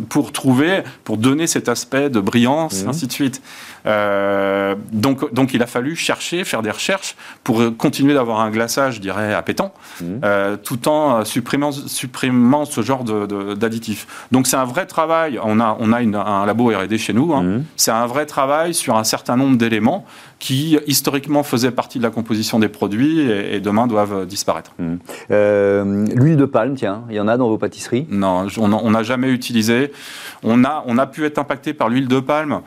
pour 0.10 0.32
trouver, 0.32 0.84
pour 1.04 1.18
donner 1.18 1.48
cet 1.48 1.70
aspect 1.70 2.10
de 2.10 2.20
brillance, 2.20 2.84
mmh. 2.84 2.90
ainsi 2.90 3.08
de 3.08 3.12
suite. 3.12 3.42
donc, 3.86 5.34
donc, 5.34 5.54
il 5.54 5.64
a 5.64 5.68
fallu 5.68 5.96
chercher, 5.96 6.44
faire 6.44 6.62
des 6.62 6.72
recherches 6.72 7.16
pour 7.44 7.64
continuer 7.78 8.14
d'avoir 8.14 8.42
un 8.42 8.52
glaçage, 8.52 8.96
je 8.96 9.02
dirais, 9.02 9.34
appétant, 9.34 9.74
tout 10.64 10.88
en 10.88 11.26
supprimant, 11.26 11.72
supprimant 11.72 12.66
ce 12.66 12.82
genre 12.82 13.04
d'additifs. 13.56 14.08
Donc 14.32 14.48
c'est 14.48 14.58
un 14.58 14.66
vrai 14.66 14.86
travail, 14.86 15.40
on 15.44 15.60
a, 15.60 15.78
on 15.80 15.94
a 15.94 16.00
un 16.00 16.46
labo 16.46 16.70
R&D 16.70 16.98
chez 16.98 17.14
nous, 17.14 17.34
hein. 17.34 17.44
mmh. 17.44 17.64
c'est 17.76 17.92
un 17.92 18.06
vrai 18.06 18.26
travail 18.26 18.74
sur 18.74 18.96
un 18.96 19.04
certain 19.04 19.38
nombre 19.38 19.58
d'éléments 19.58 20.06
qui 20.40 20.78
historiquement 20.88 21.44
faisaient 21.44 21.72
partie 21.72 21.98
de 21.98 22.04
la 22.04 22.10
composition 22.10 22.60
des 22.60 22.70
produits 22.70 23.20
et, 23.30 23.60
demain 23.60 23.88
doivent 23.88 24.26
disparaître. 24.26 24.72
Mmh. 24.80 24.96
Euh, 25.32 26.06
l'huile 26.16 26.38
de 26.38 26.46
palme, 26.46 26.76
tiens, 26.76 27.04
il 27.10 27.16
y 27.16 27.20
en 27.20 27.28
a 27.28 27.38
dans 27.38 27.50
vos 27.50 27.58
pâtisseries? 27.58 28.08
Non, 28.10 28.48
on 28.58 28.92
n'a 28.92 29.04
jamais 29.04 29.30
utilisé. 29.30 29.92
On 30.44 30.64
a, 30.64 30.84
on 30.88 30.98
a 30.98 31.08
pu 31.08 31.26
être 31.26 31.40
impacté 31.40 31.74
par 31.74 31.90
l'huile 31.90 32.08
de 32.08 32.20
palme 32.20 32.62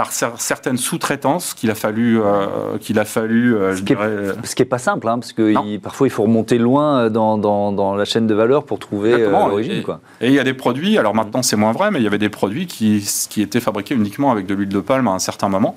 par 0.00 0.12
certaines 0.12 0.78
sous-traitances 0.78 1.52
qu'il 1.52 1.70
a 1.70 1.74
fallu, 1.74 2.18
euh, 2.22 2.78
qu'il 2.80 2.98
a 2.98 3.04
fallu, 3.04 3.54
euh, 3.54 3.76
ce, 3.76 3.82
qui 3.82 3.92
est, 3.92 4.46
ce 4.46 4.54
qui 4.54 4.62
est 4.62 4.64
pas 4.64 4.78
simple, 4.78 5.06
hein, 5.06 5.18
parce 5.18 5.34
que 5.34 5.76
parfois 5.76 6.06
il 6.06 6.10
faut 6.10 6.22
remonter 6.22 6.56
loin 6.56 7.10
dans, 7.10 7.36
dans, 7.36 7.94
la 7.94 8.06
chaîne 8.06 8.26
de 8.26 8.32
valeur 8.32 8.64
pour 8.64 8.78
trouver 8.78 9.12
euh, 9.12 9.30
l'origine. 9.30 9.84
Et, 10.22 10.28
il 10.28 10.32
y 10.32 10.38
a 10.38 10.42
des 10.42 10.54
produits, 10.54 10.96
alors 10.96 11.14
maintenant 11.14 11.42
c'est 11.42 11.56
moins 11.56 11.72
vrai, 11.72 11.90
mais 11.90 11.98
il 11.98 12.02
y 12.02 12.06
avait 12.06 12.16
des 12.16 12.30
produits 12.30 12.66
qui, 12.66 13.06
qui 13.28 13.42
étaient 13.42 13.60
fabriqués 13.60 13.94
uniquement 13.94 14.32
avec 14.32 14.46
de 14.46 14.54
l'huile 14.54 14.70
de 14.70 14.80
palme 14.80 15.06
à 15.06 15.10
un 15.10 15.18
certain 15.18 15.50
moment. 15.50 15.76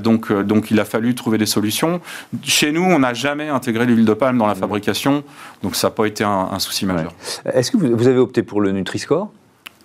donc, 0.00 0.32
donc 0.32 0.72
il 0.72 0.80
a 0.80 0.84
fallu 0.84 1.14
trouver 1.14 1.38
des 1.38 1.46
solutions. 1.46 2.00
Chez 2.42 2.72
nous, 2.72 2.82
on 2.82 2.98
n'a 2.98 3.14
jamais 3.14 3.50
intégré 3.50 3.86
l'huile 3.86 4.04
de 4.04 4.14
palme 4.14 4.38
dans 4.38 4.48
la 4.48 4.56
fabrication, 4.56 5.22
donc 5.62 5.76
ça 5.76 5.86
n'a 5.86 5.92
pas 5.92 6.06
été 6.06 6.24
un, 6.24 6.58
souci 6.58 6.86
majeur. 6.86 7.12
Est-ce 7.44 7.70
que 7.70 7.76
vous, 7.76 7.96
vous 7.96 8.08
avez 8.08 8.18
opté 8.18 8.42
pour 8.42 8.60
le 8.60 8.72
Nutri-Score? 8.72 9.30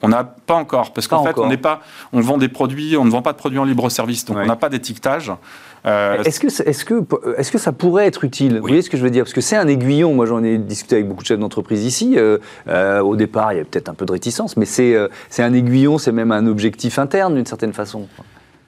On 0.03 0.09
n'a 0.09 0.23
pas 0.23 0.55
encore, 0.55 0.91
parce 0.93 1.07
qu'en 1.07 1.23
fait, 1.23 1.37
on 1.39 1.47
n'est 1.47 1.57
pas, 1.57 1.79
on 2.11 2.19
vend 2.19 2.37
des 2.37 2.49
produits, 2.49 2.97
on 2.97 3.05
ne 3.05 3.09
vend 3.09 3.21
pas 3.21 3.31
de 3.31 3.37
produits 3.37 3.57
en 3.57 3.63
libre 3.63 3.89
service, 3.89 4.25
donc 4.25 4.37
on 4.37 4.45
n'a 4.45 4.55
pas 4.55 4.69
d'étiquetage. 4.69 5.31
Euh, 5.85 6.21
est-ce 6.23 6.39
que, 6.39 6.47
est-ce 6.47 6.85
que, 6.85 7.03
est-ce 7.37 7.51
que 7.51 7.57
ça 7.57 7.71
pourrait 7.71 8.05
être 8.05 8.23
utile? 8.23 8.55
Vous 8.55 8.67
voyez 8.67 8.81
ce 8.81 8.89
que 8.89 8.97
je 8.97 9.03
veux 9.03 9.09
dire? 9.09 9.23
Parce 9.23 9.33
que 9.33 9.41
c'est 9.41 9.57
un 9.57 9.67
aiguillon. 9.67 10.13
Moi, 10.13 10.25
j'en 10.25 10.41
ai 10.43 10.57
discuté 10.57 10.95
avec 10.95 11.09
beaucoup 11.09 11.23
de 11.23 11.27
chefs 11.27 11.39
d'entreprise 11.39 11.83
ici. 11.83 12.13
Euh, 12.17 12.37
euh, 12.69 13.01
au 13.01 13.15
départ, 13.15 13.51
il 13.51 13.55
y 13.55 13.59
avait 13.59 13.67
peut-être 13.69 13.89
un 13.89 13.93
peu 13.93 14.05
de 14.05 14.11
réticence, 14.11 14.55
mais 14.55 14.65
c'est, 14.65 14.95
c'est 15.29 15.43
un 15.43 15.53
aiguillon, 15.53 15.97
c'est 15.97 16.11
même 16.11 16.31
un 16.31 16.47
objectif 16.47 16.99
interne 16.99 17.35
d'une 17.35 17.45
certaine 17.45 17.73
façon. 17.73 18.07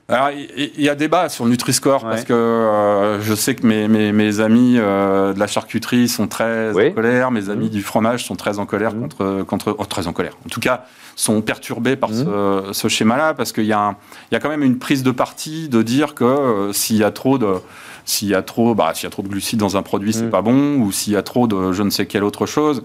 Alors, 0.07 0.29
il 0.29 0.81
y, 0.81 0.87
a 0.87 0.93
débat 0.93 1.29
sur 1.29 1.45
le 1.45 1.49
Nutri-Score 1.49 2.03
parce 2.03 2.25
que 2.25 2.33
euh, 2.33 3.19
je 3.21 3.33
sais 3.33 3.55
que 3.55 3.65
mes, 3.65 3.87
mes, 3.87 4.11
mes 4.11 4.39
amis 4.39 4.75
euh, 4.77 5.33
de 5.33 5.39
la 5.39 5.47
charcuterie 5.47 6.07
sont 6.07 6.27
très 6.27 6.69
en 6.69 6.91
colère, 6.91 7.31
mes 7.31 7.49
amis 7.49 7.65
mmh. 7.67 7.69
du 7.69 7.81
fromage 7.81 8.23
sont 8.23 8.35
très 8.35 8.59
en 8.59 8.67
colère 8.67 8.93
mmh. 8.93 8.99
contre, 8.99 9.43
contre 9.47 9.75
oh, 9.79 9.85
très 9.85 10.05
en 10.05 10.13
colère. 10.13 10.37
En 10.45 10.49
tout 10.49 10.59
cas, 10.59 10.85
sont 11.15 11.41
perturbés 11.41 11.95
par 11.95 12.11
mmh. 12.11 12.13
ce, 12.13 12.69
ce 12.73 12.87
schéma-là 12.87 13.33
parce 13.33 13.51
qu'il 13.51 13.65
y, 13.65 13.73
a 13.73 13.95
il 14.29 14.35
y 14.35 14.37
a 14.37 14.39
quand 14.39 14.49
même 14.49 14.61
une 14.61 14.77
prise 14.77 15.01
de 15.01 15.09
parti 15.09 15.69
de 15.69 15.81
dire 15.81 16.13
que 16.13 16.23
euh, 16.23 16.71
s'il 16.71 16.97
y 16.97 17.03
a 17.03 17.09
trop 17.09 17.39
de 17.39 17.55
s'il 18.05 18.27
y 18.27 18.35
a 18.35 18.43
trop, 18.43 18.75
bah, 18.75 18.91
s'il 18.93 19.05
y 19.05 19.07
a 19.07 19.09
trop 19.09 19.23
de 19.23 19.27
glucides 19.27 19.57
dans 19.57 19.75
un 19.75 19.81
produit, 19.81 20.13
c'est 20.13 20.29
pas 20.29 20.43
bon, 20.43 20.75
ou 20.75 20.91
s'il 20.91 21.13
y 21.13 21.17
a 21.17 21.23
trop 21.23 21.47
de 21.47 21.71
je 21.71 21.81
ne 21.81 21.89
sais 21.89 22.05
quelle 22.05 22.23
autre 22.23 22.45
chose. 22.45 22.83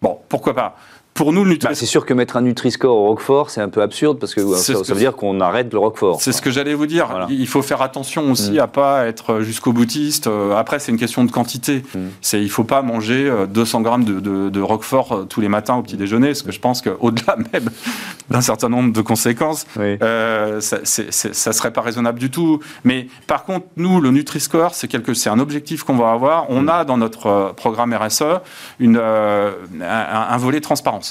Bon, 0.00 0.20
pourquoi 0.28 0.54
pas? 0.54 0.76
Pour 1.14 1.32
nous, 1.32 1.44
le 1.44 1.54
bah, 1.54 1.70
c'est 1.74 1.86
sûr 1.86 2.04
que 2.04 2.12
mettre 2.12 2.36
un 2.36 2.40
Nutri-Score 2.42 2.96
au 2.96 3.06
Roquefort, 3.06 3.48
c'est 3.48 3.60
un 3.60 3.68
peu 3.68 3.82
absurde 3.82 4.18
parce 4.18 4.34
que 4.34 4.54
ça, 4.56 4.74
veut 4.74 4.94
dire 4.96 5.14
qu'on 5.14 5.40
arrête 5.40 5.72
le 5.72 5.78
Roquefort. 5.78 6.20
C'est 6.20 6.32
ce 6.32 6.42
que 6.42 6.50
j'allais 6.50 6.74
vous 6.74 6.88
dire. 6.88 7.26
Il 7.30 7.46
faut 7.46 7.62
faire 7.62 7.82
attention 7.82 8.32
aussi 8.32 8.54
mm. 8.54 8.58
à 8.58 8.66
pas 8.66 9.06
être 9.06 9.40
jusqu'au 9.40 9.72
boutiste. 9.72 10.26
Euh, 10.26 10.56
après, 10.56 10.80
c'est 10.80 10.90
une 10.90 10.98
question 10.98 11.24
de 11.24 11.30
quantité. 11.30 11.84
Mm. 11.94 11.98
C'est 12.20 12.42
il 12.42 12.50
faut 12.50 12.64
pas 12.64 12.82
manger 12.82 13.32
200 13.48 13.78
euh, 13.78 13.82
grammes 13.82 14.04
de, 14.04 14.18
de, 14.18 14.60
Roquefort 14.60 15.12
euh, 15.12 15.24
tous 15.24 15.40
les 15.40 15.48
matins 15.48 15.76
au 15.76 15.82
petit 15.82 15.96
déjeuner, 15.96 16.28
parce 16.28 16.42
que 16.42 16.50
je 16.50 16.58
pense 16.58 16.82
qu'au-delà 16.82 17.36
même 17.52 17.70
d'un 18.28 18.40
certain 18.40 18.68
nombre 18.68 18.92
de 18.92 19.00
conséquences, 19.00 19.66
euh, 19.78 20.60
ça, 20.60 20.78
ne 20.78 21.52
serait 21.52 21.72
pas 21.72 21.82
raisonnable 21.82 22.18
du 22.18 22.30
tout. 22.30 22.58
Mais 22.82 23.06
par 23.28 23.44
contre, 23.44 23.66
nous, 23.76 24.00
le 24.00 24.10
Nutri-Score, 24.10 24.74
c'est 24.74 24.88
quelque, 24.88 25.14
c'est 25.14 25.30
un 25.30 25.38
objectif 25.38 25.84
qu'on 25.84 25.96
va 25.96 26.10
avoir. 26.10 26.50
On 26.50 26.62
mm. 26.62 26.68
a 26.70 26.84
dans 26.84 26.96
notre 26.96 27.52
programme 27.56 27.94
RSE 27.94 28.24
une, 28.80 28.96
un, 28.96 29.52
un 29.80 30.36
volet 30.38 30.60
transparence 30.60 31.03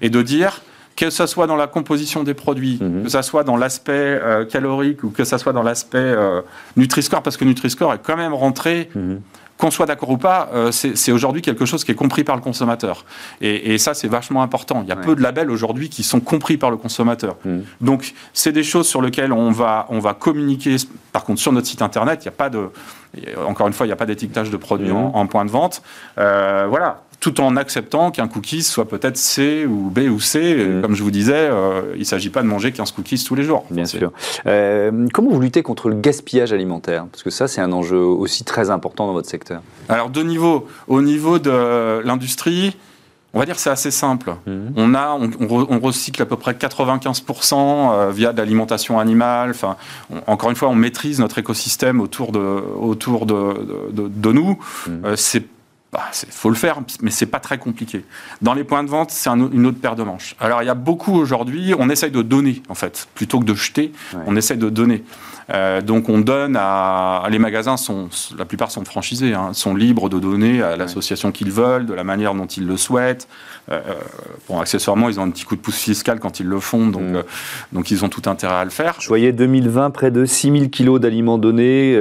et 0.00 0.10
de 0.10 0.22
dire 0.22 0.60
que 0.96 1.10
ce 1.10 1.26
soit 1.26 1.46
dans 1.46 1.56
la 1.56 1.66
composition 1.66 2.22
des 2.22 2.34
produits, 2.34 2.78
mhm. 2.80 3.04
que 3.04 3.08
ce 3.08 3.22
soit 3.22 3.44
dans 3.44 3.56
l'aspect 3.56 3.92
euh, 3.92 4.44
calorique 4.44 5.02
ou 5.04 5.10
que 5.10 5.24
ce 5.24 5.38
soit 5.38 5.52
dans 5.52 5.62
l'aspect 5.62 5.98
euh, 5.98 6.40
Nutri-Score, 6.76 7.22
parce 7.22 7.36
que 7.36 7.44
Nutri-Score 7.44 7.94
est 7.94 8.02
quand 8.02 8.16
même 8.16 8.34
rentré, 8.34 8.90
mhm. 8.94 9.20
qu'on 9.58 9.70
soit 9.70 9.86
d'accord 9.86 10.10
ou 10.10 10.18
pas, 10.18 10.50
euh, 10.54 10.70
c'est 10.70 11.12
aujourd'hui 11.12 11.42
quelque 11.42 11.64
chose 11.64 11.84
qui 11.84 11.90
est 11.90 11.96
compris 11.96 12.22
par 12.22 12.36
le 12.36 12.42
consommateur. 12.42 13.04
Et, 13.40 13.78
ça, 13.78 13.94
c'est 13.94 14.08
vachement 14.08 14.42
important. 14.42 14.82
Il 14.82 14.88
y 14.88 14.92
a 14.92 14.96
peu 14.96 15.16
de 15.16 15.22
labels 15.22 15.50
aujourd'hui 15.50 15.88
qui 15.88 16.02
sont 16.02 16.20
compris 16.20 16.56
par 16.56 16.70
le 16.70 16.76
consommateur. 16.76 17.36
Mhm. 17.44 17.64
Donc, 17.80 18.14
c'est 18.32 18.52
des 18.52 18.64
choses 18.64 18.86
sur 18.86 19.02
lesquelles 19.02 19.32
on 19.32 19.50
va, 19.50 19.86
on 19.90 19.98
va 19.98 20.14
communiquer. 20.14 20.76
Par 21.12 21.24
contre, 21.24 21.40
sur 21.40 21.52
notre 21.52 21.66
site 21.66 21.82
internet, 21.82 22.20
il 22.22 22.28
n'y 22.28 22.34
a 22.34 22.36
pas 22.36 22.50
de. 22.50 22.68
Encore 23.46 23.68
une 23.68 23.72
fois, 23.72 23.86
il 23.86 23.90
n'y 23.90 23.92
a 23.92 23.96
pas 23.96 24.06
d'étiquetage 24.06 24.50
de 24.50 24.56
produits 24.56 24.90
en, 24.90 25.12
en, 25.14 25.26
point 25.28 25.44
de 25.44 25.50
vente. 25.50 25.82
voilà, 26.16 27.04
tout 27.24 27.40
en 27.40 27.56
acceptant 27.56 28.10
qu'un 28.10 28.28
cookie 28.28 28.62
soit 28.62 28.86
peut-être 28.86 29.16
C 29.16 29.64
ou 29.64 29.88
B 29.88 30.00
ou 30.10 30.20
C. 30.20 30.54
Mm. 30.54 30.82
Comme 30.82 30.94
je 30.94 31.02
vous 31.02 31.10
disais, 31.10 31.48
euh, 31.50 31.92
il 31.94 32.00
ne 32.00 32.04
s'agit 32.04 32.28
pas 32.28 32.42
de 32.42 32.46
manger 32.46 32.70
15 32.70 32.92
cookies 32.92 33.24
tous 33.24 33.34
les 33.34 33.44
jours. 33.44 33.64
Bien 33.70 33.86
sûr. 33.86 34.12
Euh, 34.46 35.06
comment 35.10 35.30
vous 35.30 35.40
luttez 35.40 35.62
contre 35.62 35.88
le 35.88 35.94
gaspillage 35.94 36.52
alimentaire? 36.52 37.06
Parce 37.10 37.22
que 37.22 37.30
ça, 37.30 37.48
c'est 37.48 37.62
un 37.62 37.72
enjeu 37.72 37.96
aussi 37.96 38.44
très 38.44 38.68
important 38.68 39.06
dans 39.06 39.14
votre 39.14 39.30
secteur. 39.30 39.62
Alors, 39.88 40.10
deux 40.10 40.22
niveaux. 40.22 40.66
Au 40.86 41.00
niveau 41.00 41.38
de 41.38 42.02
l'industrie, 42.04 42.76
on 43.32 43.38
va 43.38 43.46
dire 43.46 43.56
que 43.56 43.60
c'est 43.62 43.70
assez 43.70 43.90
simple. 43.90 44.36
Mhm. 44.46 44.74
On, 44.76 44.94
a, 44.94 45.18
on, 45.40 45.80
recycle 45.80 46.20
à 46.20 46.26
peu 46.26 46.36
près 46.36 46.52
95% 46.52 47.54
euh, 47.54 48.10
via 48.10 48.34
de 48.34 48.38
l'alimentation 48.38 49.00
animale. 49.00 49.50
Enfin, 49.50 49.76
encore 50.26 50.50
une 50.50 50.56
fois, 50.56 50.68
on 50.68 50.74
maîtrise 50.74 51.20
notre 51.20 51.38
écosystème 51.38 52.00
autour 52.00 52.32
de, 52.32 52.38
autour 52.38 53.24
de, 53.24 53.90
de, 53.92 54.32
nous. 54.32 54.58
Euh, 55.04 55.16
c'est 55.16 55.38
il 55.38 55.44
bah, 55.94 56.10
faut 56.12 56.48
le 56.48 56.56
faire, 56.56 56.80
mais 57.02 57.12
c'est 57.12 57.26
pas 57.26 57.38
très 57.38 57.56
compliqué. 57.56 58.04
Dans 58.42 58.52
les 58.52 58.64
points 58.64 58.82
de 58.82 58.88
vente, 58.88 59.12
c'est 59.12 59.30
une 59.30 59.64
autre 59.64 59.78
paire 59.78 59.94
de 59.94 60.02
manches. 60.02 60.34
Alors, 60.40 60.60
il 60.60 60.66
y 60.66 60.68
a 60.68 60.74
beaucoup 60.74 61.14
aujourd'hui, 61.14 61.72
on 61.78 61.88
essaye 61.88 62.10
de 62.10 62.20
donner, 62.20 62.64
en 62.68 62.74
fait, 62.74 63.06
plutôt 63.14 63.38
que 63.38 63.44
de 63.44 63.54
jeter, 63.54 63.92
on 64.26 64.34
essaye 64.34 64.58
de 64.58 64.68
donner. 64.70 65.04
Euh, 65.52 65.82
donc 65.82 66.08
on 66.08 66.20
donne 66.20 66.56
à, 66.58 67.24
les 67.30 67.38
magasins 67.38 67.76
sont 67.76 68.08
la 68.38 68.44
plupart 68.44 68.70
sont 68.70 68.84
franchisés, 68.84 69.34
hein, 69.34 69.50
sont 69.52 69.74
libres 69.74 70.08
de 70.08 70.18
donner 70.18 70.62
à 70.62 70.76
l'association 70.76 71.32
qu'ils 71.32 71.50
veulent, 71.50 71.86
de 71.86 71.94
la 71.94 72.04
manière 72.04 72.34
dont 72.34 72.46
ils 72.46 72.66
le 72.66 72.76
souhaitent. 72.76 73.28
Euh, 73.70 73.80
euh, 73.88 73.94
bon, 74.48 74.60
accessoirement, 74.60 75.08
ils 75.08 75.20
ont 75.20 75.22
un 75.22 75.30
petit 75.30 75.44
coup 75.44 75.56
de 75.56 75.60
pouce 75.60 75.78
fiscal 75.78 76.20
quand 76.20 76.40
ils 76.40 76.46
le 76.46 76.60
font, 76.60 76.86
donc, 76.88 77.02
mm. 77.02 77.22
donc 77.72 77.90
ils 77.90 78.04
ont 78.04 78.08
tout 78.08 78.28
intérêt 78.28 78.54
à 78.54 78.64
le 78.64 78.70
faire. 78.70 78.96
Je 79.00 79.08
voyais 79.08 79.32
2020 79.32 79.90
près 79.90 80.10
de 80.10 80.24
6000 80.24 80.70
kilos 80.70 81.00
d'aliments 81.00 81.38
donnés. 81.38 81.94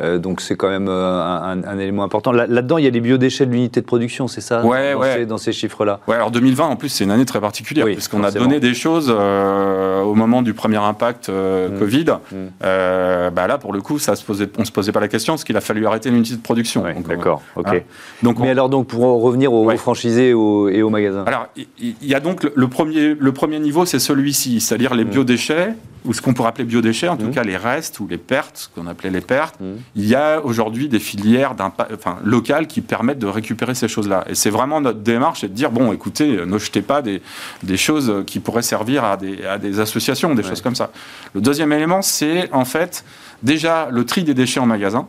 Euh, 0.00 0.18
donc 0.18 0.40
c'est 0.40 0.56
quand 0.56 0.68
même 0.68 0.88
euh, 0.88 1.22
un, 1.22 1.78
élément 1.78 2.02
important. 2.02 2.32
Là-dedans, 2.32 2.78
il 2.78 2.84
y 2.84 2.88
a 2.88 2.90
les 2.90 3.00
biodéchets 3.00 3.46
de 3.46 3.52
l'unité 3.52 3.80
de 3.80 3.86
production, 3.86 4.26
c'est 4.26 4.40
ça? 4.40 4.64
Ouais, 4.64 4.92
dans, 4.92 5.00
ouais. 5.00 5.14
Ces, 5.14 5.26
dans, 5.26 5.38
ces, 5.38 5.52
chiffres-là. 5.52 6.00
Ouais, 6.08 6.16
alors 6.16 6.32
2020, 6.32 6.64
en 6.66 6.76
plus, 6.76 6.88
c'est 6.88 7.04
une 7.04 7.12
année 7.12 7.24
très 7.24 7.40
particulière, 7.40 7.86
puisqu'on 7.86 8.24
a 8.24 8.32
donné 8.32 8.58
des 8.58 8.74
choses 8.74 9.12
euh, 9.16 10.02
au 10.02 10.14
moment 10.14 10.42
du 10.42 10.52
premier 10.52 10.78
impact 10.78 11.28
mmh. 11.28 11.78
Covid. 11.78 12.06
Mmh. 12.32 12.46
bah 12.60 13.46
là, 13.46 13.58
pour 13.58 13.72
le 13.72 13.80
coup, 13.80 13.98
ça 13.98 14.16
se 14.16 14.24
posait, 14.24 14.48
on 14.56 14.60
ne 14.60 14.66
se 14.66 14.72
posait 14.72 14.92
pas 14.92 15.00
la 15.00 15.08
question, 15.08 15.34
parce 15.34 15.44
qu'il 15.44 15.56
a 15.56 15.60
fallu 15.60 15.86
arrêter 15.86 16.10
l'unité 16.10 16.36
de 16.36 16.42
production. 16.42 16.84
D'accord, 17.06 17.42
ok. 17.56 17.84
Donc, 18.22 18.38
Mais 18.38 18.50
alors, 18.50 18.68
donc, 18.68 18.86
pour 18.86 19.00
revenir 19.22 19.52
aux, 19.52 19.70
franchisés 19.76 20.30
et 20.30 20.34
aux, 20.34 20.90
magasins 20.90 21.24
Alors, 21.26 21.48
il 21.56 21.94
y, 22.02 22.14
a 22.14 22.20
donc 22.20 22.48
le 22.54 22.68
premier, 22.68 23.14
le 23.14 23.32
premier 23.32 23.58
niveau, 23.58 23.84
c'est 23.84 23.98
celui-ci, 23.98 24.60
c'est-à-dire 24.60 24.94
les 24.94 25.04
mmh. 25.04 25.10
biodéchets, 25.10 25.74
ou 26.04 26.12
ce 26.12 26.20
qu'on 26.20 26.34
pourrait 26.34 26.50
appeler 26.50 26.64
biodéchets, 26.64 27.08
en 27.08 27.16
tout 27.16 27.30
cas 27.30 27.42
les 27.42 27.56
restes 27.56 28.00
ou 28.00 28.06
les 28.06 28.18
pertes, 28.18 28.56
ce 28.56 28.68
qu'on 28.68 28.86
appelait 28.86 29.10
les 29.10 29.20
pertes 29.20 29.54
il 29.96 30.06
y 30.06 30.14
a 30.14 30.40
aujourd'hui 30.40 30.88
des 30.88 30.98
filières 30.98 31.54
enfin, 31.58 32.18
locales 32.24 32.66
qui 32.66 32.80
permettent 32.80 33.18
de 33.18 33.26
récupérer 33.26 33.74
ces 33.74 33.88
choses-là. 33.88 34.24
Et 34.28 34.34
c'est 34.34 34.50
vraiment 34.50 34.80
notre 34.80 35.00
démarche, 35.00 35.40
c'est 35.40 35.48
de 35.48 35.54
dire, 35.54 35.70
bon, 35.70 35.92
écoutez, 35.92 36.44
ne 36.44 36.58
jetez 36.58 36.82
pas 36.82 37.02
des, 37.02 37.22
des 37.62 37.76
choses 37.76 38.24
qui 38.26 38.40
pourraient 38.40 38.62
servir 38.62 39.04
à 39.04 39.16
des, 39.16 39.44
à 39.46 39.58
des 39.58 39.80
associations, 39.80 40.34
des 40.34 40.42
choses 40.42 40.60
comme 40.60 40.74
ça. 40.74 40.90
Le 41.34 41.40
deuxième 41.40 41.72
élément, 41.72 42.02
c'est 42.02 42.52
en 42.52 42.64
fait 42.64 43.04
déjà 43.42 43.88
le 43.90 44.04
tri 44.04 44.24
des 44.24 44.34
déchets 44.34 44.60
en 44.60 44.66
magasin, 44.66 45.06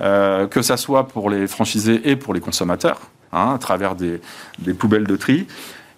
euh, 0.00 0.46
que 0.46 0.62
ça 0.62 0.76
soit 0.76 1.08
pour 1.08 1.30
les 1.30 1.46
franchisés 1.46 2.10
et 2.10 2.16
pour 2.16 2.34
les 2.34 2.40
consommateurs. 2.40 3.00
Hein, 3.32 3.54
à 3.54 3.58
travers 3.58 3.96
des, 3.96 4.20
des, 4.60 4.72
poubelles 4.72 5.06
de 5.06 5.16
tri. 5.16 5.46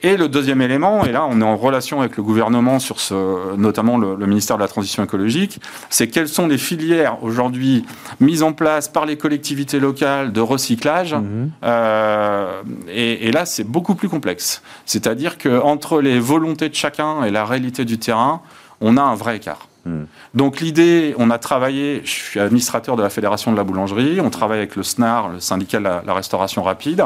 Et 0.03 0.17
le 0.17 0.29
deuxième 0.29 0.63
élément, 0.63 1.05
et 1.05 1.11
là 1.11 1.27
on 1.29 1.41
est 1.41 1.45
en 1.45 1.57
relation 1.57 2.01
avec 2.01 2.17
le 2.17 2.23
gouvernement 2.23 2.79
sur 2.79 3.01
ce, 3.01 3.57
notamment 3.57 3.99
le, 3.99 4.17
ministère 4.27 4.57
de 4.57 4.63
la 4.63 4.69
Transition 4.69 5.03
écologique, 5.03 5.61
c'est 5.91 6.07
quelles 6.07 6.29
sont 6.29 6.47
les 6.47 6.59
filières 6.59 7.23
aujourd'hui 7.25 7.85
mises 8.21 8.45
en 8.45 8.53
place 8.53 8.87
par 8.87 9.07
les 9.07 9.17
collectivités 9.17 9.81
locales 9.81 10.33
de 10.33 10.41
recyclage. 10.41 11.15
Mhm. 11.15 11.51
Euh, 11.65 12.63
et, 12.89 13.33
là 13.33 13.45
c'est 13.45 13.65
beaucoup 13.65 13.97
plus 13.97 14.09
complexe. 14.09 14.63
C'est-à-dire 14.87 15.37
qu'entre 15.37 16.01
les 16.01 16.21
volontés 16.21 16.69
de 16.69 16.77
chacun 16.77 17.25
et 17.25 17.33
la 17.33 17.45
réalité 17.45 17.85
du 17.85 17.99
terrain, 17.99 18.41
on 18.81 18.97
a 18.97 19.03
un 19.03 19.17
vrai 19.17 19.39
écart. 19.39 19.67
Mhm. 19.85 20.07
Donc 20.35 20.61
l'idée, 20.61 21.17
on 21.19 21.29
a 21.31 21.39
travaillé, 21.39 22.03
je 22.05 22.11
suis 22.11 22.41
administrateur 22.41 22.95
de 22.95 23.03
la 23.03 23.11
Fédération 23.11 23.51
de 23.51 23.57
la 23.57 23.65
boulangerie, 23.65 24.21
on 24.21 24.31
travaille 24.31 24.59
avec 24.59 24.77
le 24.77 24.85
SNAR, 24.85 25.29
le 25.29 25.41
syndicat 25.41 25.81
de 25.81 26.07
la 26.07 26.15
restauration 26.15 26.63
rapide, 26.63 27.05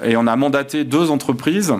et 0.00 0.16
on 0.16 0.28
a 0.28 0.36
mandaté 0.36 0.84
deux 0.84 1.10
entreprises 1.10 1.74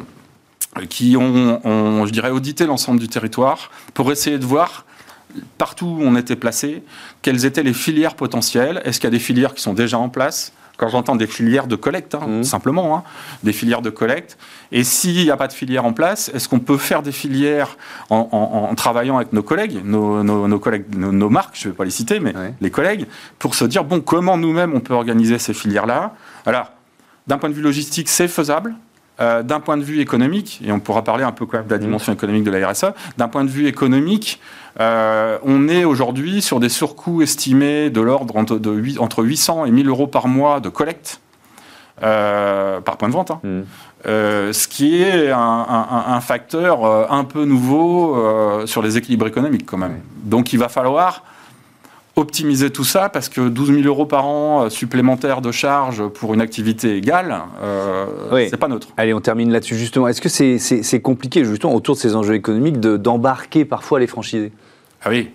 qui 0.88 1.16
ont, 1.16 2.06
je 2.06 2.10
dirais, 2.10 2.30
audité 2.30 2.66
l'ensemble 2.66 3.00
du 3.00 3.08
territoire 3.08 3.70
pour 3.94 4.10
essayer 4.10 4.38
de 4.38 4.44
voir 4.44 4.84
partout 5.58 5.86
où 5.86 6.02
on 6.02 6.16
était 6.16 6.36
placé, 6.36 6.82
quelles 7.22 7.44
étaient 7.44 7.62
les 7.62 7.72
filières 7.72 8.14
potentielles. 8.14 8.82
Est-ce 8.84 8.98
qu'il 8.98 9.06
y 9.06 9.08
a 9.08 9.10
des 9.10 9.18
filières 9.18 9.54
qui 9.54 9.62
sont 9.62 9.74
déjà 9.74 9.98
en 9.98 10.08
place? 10.08 10.52
Quand 10.76 10.88
j'entends 10.88 11.14
des 11.14 11.28
filières 11.28 11.68
de 11.68 11.76
collecte, 11.76 12.16
hein, 12.16 12.26
mmh. 12.26 12.44
simplement, 12.44 12.96
hein, 12.96 13.04
des 13.44 13.52
filières 13.52 13.80
de 13.80 13.90
collecte. 13.90 14.36
Et 14.72 14.82
s'il 14.82 15.22
n'y 15.22 15.30
a 15.30 15.36
pas 15.36 15.46
de 15.46 15.52
filière 15.52 15.84
en 15.84 15.92
place, 15.92 16.32
est-ce 16.34 16.48
qu'on 16.48 16.58
peut 16.58 16.78
faire 16.78 17.02
des 17.02 17.12
filières 17.12 17.76
en, 18.10 18.74
travaillant 18.74 19.16
avec 19.16 19.32
nos 19.32 19.44
collègues, 19.44 19.80
nos, 19.84 20.58
collègues, 20.58 20.92
nos, 20.96 21.30
marques, 21.30 21.56
je 21.56 21.68
ne 21.68 21.72
vais 21.72 21.76
pas 21.76 21.84
les 21.84 21.92
citer, 21.92 22.18
mais 22.18 22.34
les 22.60 22.70
collègues, 22.70 23.06
pour 23.38 23.54
se 23.54 23.64
dire, 23.64 23.84
bon, 23.84 24.00
comment 24.00 24.36
nous-mêmes 24.36 24.74
on 24.74 24.80
peut 24.80 24.94
organiser 24.94 25.38
ces 25.38 25.54
filières-là? 25.54 26.14
Alors, 26.44 26.72
d'un 27.28 27.38
point 27.38 27.50
de 27.50 27.54
vue 27.54 27.62
logistique, 27.62 28.08
c'est 28.08 28.28
faisable. 28.28 28.74
Euh, 29.20 29.44
d'un 29.44 29.60
point 29.60 29.76
de 29.76 29.84
vue 29.84 30.00
économique, 30.00 30.60
et 30.64 30.72
on 30.72 30.80
pourra 30.80 31.04
parler 31.04 31.22
un 31.22 31.30
peu 31.30 31.46
quand 31.46 31.58
même 31.58 31.68
de 31.68 31.72
la 31.72 31.78
dimension 31.78 32.10
mmh. 32.10 32.16
économique 32.16 32.42
de 32.42 32.50
la 32.50 32.68
RSE, 32.68 32.86
d'un 33.16 33.28
point 33.28 33.44
de 33.44 33.48
vue 33.48 33.68
économique, 33.68 34.40
euh, 34.80 35.38
on 35.44 35.68
est 35.68 35.84
aujourd'hui 35.84 36.42
sur 36.42 36.58
des 36.58 36.68
surcoûts 36.68 37.22
estimés 37.22 37.90
de 37.90 38.00
l'ordre 38.00 38.36
entre, 38.36 38.58
de 38.58 38.98
entre 38.98 39.22
800 39.22 39.66
et 39.66 39.70
1000 39.70 39.88
euros 39.88 40.08
par 40.08 40.26
mois 40.26 40.58
de 40.58 40.68
collecte. 40.68 41.20
Euh, 42.02 42.80
par 42.80 42.96
point 42.96 43.06
de 43.08 43.12
vente, 43.12 43.30
hein. 43.30 43.38
mmh. 43.44 43.62
ce 44.04 44.66
qui 44.66 45.00
est 45.00 45.30
un, 45.30 46.20
facteur 46.20 47.12
un 47.12 47.22
peu 47.22 47.44
nouveau 47.44 48.66
sur 48.66 48.82
les 48.82 48.96
équilibres 48.96 49.28
économiques 49.28 49.64
quand 49.64 49.78
même. 49.78 50.00
Donc 50.24 50.52
il 50.52 50.58
va 50.58 50.68
falloir 50.68 51.22
optimiser 52.16 52.70
tout 52.70 52.84
ça 52.84 53.08
parce 53.08 53.28
que 53.28 53.48
12 53.48 53.74
000 53.74 53.82
euros 53.82 54.06
par 54.06 54.26
an 54.26 54.64
euh, 54.64 54.68
supplémentaires 54.70 55.40
de 55.40 55.50
charges 55.50 56.06
pour 56.08 56.34
une 56.34 56.40
activité 56.40 56.96
égale, 56.96 57.42
euh, 57.62 58.06
c'est 58.48 58.56
pas 58.56 58.68
neutre. 58.68 58.88
Allez, 58.96 59.14
on 59.14 59.20
termine 59.20 59.50
là-dessus 59.50 59.76
justement. 59.76 60.08
Est-ce 60.08 60.20
que 60.20 60.28
c'est 60.28 61.00
compliqué 61.00 61.44
justement 61.44 61.74
autour 61.74 61.96
de 61.96 62.00
ces 62.00 62.14
enjeux 62.14 62.34
économiques 62.34 62.80
d'embarquer 62.80 63.64
parfois 63.64 64.00
les 64.00 64.06
franchisés? 64.06 64.52
Ah 65.04 65.10
oui, 65.10 65.30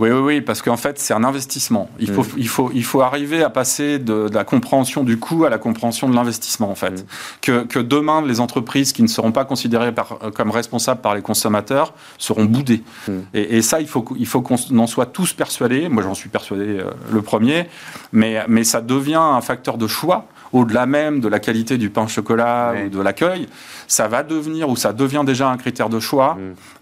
oui, 0.00 0.10
oui, 0.10 0.18
oui, 0.18 0.40
parce 0.40 0.62
qu'en 0.62 0.76
fait, 0.76 0.98
c'est 0.98 1.14
un 1.14 1.24
investissement. 1.24 1.88
Il 1.98 2.10
faut, 2.10 2.22
mm. 2.22 2.36
il, 2.36 2.48
faut, 2.48 2.70
il 2.74 2.84
faut 2.84 3.00
arriver 3.02 3.42
à 3.42 3.50
passer 3.50 3.98
de, 3.98 4.28
la 4.32 4.44
compréhension 4.44 5.04
du 5.04 5.18
coût 5.18 5.44
à 5.44 5.50
la 5.50 5.58
compréhension 5.58 6.08
de 6.08 6.14
l'investissement, 6.14 6.70
en 6.70 6.74
fait. 6.74 6.90
Mm. 6.90 7.06
Que, 7.40 7.64
que, 7.64 7.78
demain, 7.78 8.22
les 8.22 8.40
entreprises 8.40 8.92
qui 8.92 9.02
ne 9.02 9.08
seront 9.08 9.32
pas 9.32 9.44
considérées 9.44 9.92
par, 9.92 10.18
comme 10.34 10.50
responsables 10.50 11.00
par 11.00 11.14
les 11.14 11.22
consommateurs 11.22 11.94
seront 12.18 12.44
boudées. 12.44 12.82
Mm. 13.08 13.12
Et, 13.34 13.62
ça, 13.62 13.80
il 13.80 13.88
faut, 13.88 14.04
il 14.16 14.26
faut 14.26 14.42
qu'on 14.42 14.56
en 14.78 14.86
soit 14.86 15.06
tous 15.06 15.32
persuadés. 15.32 15.88
Moi, 15.88 16.02
j'en 16.02 16.14
suis 16.14 16.28
persuadé 16.28 16.64
euh, 16.64 16.90
le 17.12 17.22
premier. 17.22 17.68
Mais, 18.12 18.44
mais 18.48 18.64
ça 18.64 18.80
devient 18.80 19.14
un 19.14 19.40
facteur 19.40 19.78
de 19.78 19.86
choix 19.86 20.26
au-delà 20.54 20.86
même 20.86 21.20
de 21.20 21.28
la 21.28 21.40
qualité 21.40 21.76
du 21.76 21.90
pain 21.90 22.04
au 22.04 22.08
chocolat 22.08 22.72
ou 22.86 22.88
de 22.88 23.00
l'accueil, 23.00 23.48
ça 23.88 24.06
va 24.08 24.22
devenir 24.22 24.68
ou 24.68 24.76
ça 24.76 24.92
devient 24.92 25.24
déjà 25.26 25.50
un 25.50 25.56
critère 25.56 25.88
de 25.88 25.98
choix. 25.98 26.34
Mm. 26.34 26.40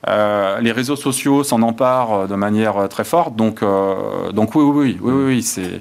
Euh, 0.08 0.60
les 0.60 0.72
réseaux 0.72 0.94
sociaux 0.94 1.42
s'en 1.42 1.62
emparent 1.62 2.12
euh, 2.12 2.26
de 2.26 2.34
manière 2.34 2.76
euh, 2.76 2.86
très 2.86 3.04
forte. 3.04 3.34
Donc, 3.34 3.64
donc 4.32 4.54
oui, 4.54 4.62
oui, 4.62 4.98
oui, 5.00 5.12
oui, 5.12 5.24
oui 5.26 5.42
c'est 5.42 5.80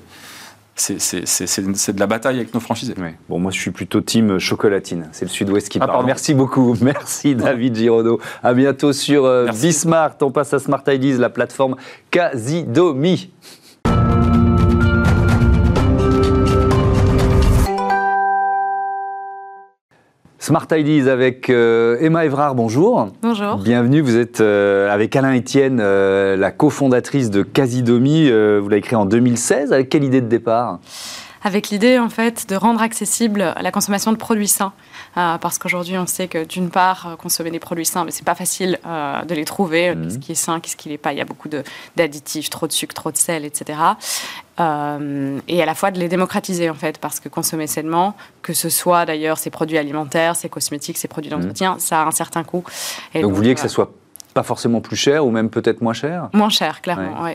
c'est 0.76 1.94
de 1.94 2.00
la 2.00 2.08
bataille 2.08 2.38
avec 2.38 2.56
nos 2.56 2.60
franchisés. 2.60 2.96
Bon, 3.30 3.38
moi, 3.38 3.52
je 3.52 3.60
suis 3.60 3.70
plutôt 3.70 4.02
team 4.02 4.40
chocolatine. 4.40 5.10
C'est 5.12 5.26
le 5.26 5.30
Sud-Ouest 5.30 5.70
qui 5.70 5.78
ah, 5.80 5.86
parle. 5.86 6.06
Merci 6.06 6.34
beaucoup. 6.34 6.76
Merci, 6.82 7.36
David 7.36 7.76
Giraudot. 7.76 8.20
À 8.42 8.54
bientôt 8.54 8.92
sur 8.92 9.30
Bismart. 9.52 10.16
On 10.22 10.32
passe 10.32 10.54
à 10.56 10.60
Smart 10.60 10.84
Ideas, 10.88 11.18
la 11.20 11.30
plateforme 11.30 11.76
Casidomi. 12.10 13.30
Smart 20.42 20.66
Ideas 20.72 21.08
avec 21.08 21.52
euh, 21.52 21.98
Emma 22.02 22.26
Evrard, 22.26 22.56
bonjour. 22.56 23.10
Bonjour. 23.22 23.58
Bienvenue, 23.58 24.02
vous 24.02 24.18
êtes 24.18 24.42
euh, 24.42 24.92
avec 24.92 25.16
Alain 25.16 25.38
Etienne, 25.38 25.78
euh, 25.80 26.36
la 26.36 26.50
cofondatrice 26.50 27.30
de 27.30 27.44
Casidomi. 27.44 28.32
vous 28.32 28.68
l'avez 28.68 28.82
créé 28.82 28.96
en 28.96 29.06
2016. 29.06 29.72
Avec 29.72 29.90
quelle 29.90 30.04
idée 30.04 30.20
de 30.20 30.26
départ? 30.26 30.80
Avec 31.44 31.70
l'idée 31.70 32.00
en 32.00 32.10
fait 32.10 32.50
de 32.50 32.56
rendre 32.56 32.82
accessible 32.82 33.54
la 33.62 33.72
consommation 33.72 34.12
de 34.12 34.18
produits 34.18 34.48
sains. 34.48 34.74
Euh, 35.18 35.38
parce 35.38 35.58
qu'aujourd'hui, 35.58 35.98
on 35.98 36.06
sait 36.06 36.28
que 36.28 36.46
d'une 36.46 36.70
part, 36.70 37.08
euh, 37.08 37.16
consommer 37.16 37.52
des 37.52 37.60
produits 37.60 37.86
sains, 37.86 38.06
mais 38.06 38.12
c'est 38.12 38.26
pas 38.26 38.36
facile 38.36 38.80
euh, 38.86 39.22
de 39.24 39.36
les 39.36 39.46
trouver. 39.46 39.96
Qu'est-ce 40.04 40.20
qui 40.20 40.32
est 40.32 40.36
sain, 40.36 40.60
qu'est-ce 40.60 40.78
qui 40.78 40.90
n'est 40.90 40.98
pas 40.98 41.12
Il 41.12 41.18
y 41.18 41.22
a 41.22 41.26
beaucoup 41.26 41.50
d'additifs, 41.96 42.50
trop 42.50 42.68
de 42.68 42.72
sucre, 42.72 42.94
trop 42.94 43.12
de 43.12 43.18
sel, 43.18 43.46
etc. 43.46 43.80
et 44.60 45.64
à 45.64 45.66
la 45.66 45.74
fois 45.74 45.90
de 45.90 46.00
les 46.00 46.08
démocratiser 46.08 46.70
en 46.70 46.76
fait, 46.76 47.00
parce 47.00 47.20
que 47.20 47.30
consommer 47.30 47.66
sainement, 47.66 48.16
que 48.44 48.54
ce 48.54 48.70
soit 48.70 49.06
d'ailleurs 49.08 49.40
ces 49.40 49.50
produits 49.50 49.80
alimentaires, 49.80 50.36
ces 50.36 50.50
cosmétiques, 50.50 51.00
ces 51.00 51.08
produits 51.08 51.32
mhm. 51.32 51.40
d'entretien, 51.40 51.78
ça 51.80 52.04
a 52.04 52.06
un 52.06 52.12
certain 52.12 52.44
coût. 52.44 52.64
Et 53.16 53.22
donc, 53.22 53.32
vous 53.32 53.38
vouliez 53.38 53.56
que 53.56 53.60
ça 53.60 53.68
soit 53.68 53.92
pas 54.36 54.44
forcément 54.44 54.80
plus 54.80 54.96
cher 54.96 55.26
ou 55.26 55.32
même 55.32 55.50
peut-être 55.50 55.82
moins 55.82 55.94
cher? 55.94 56.30
Moins 56.34 56.50
cher, 56.50 56.82
clairement, 56.82 57.24
oui. 57.24 57.32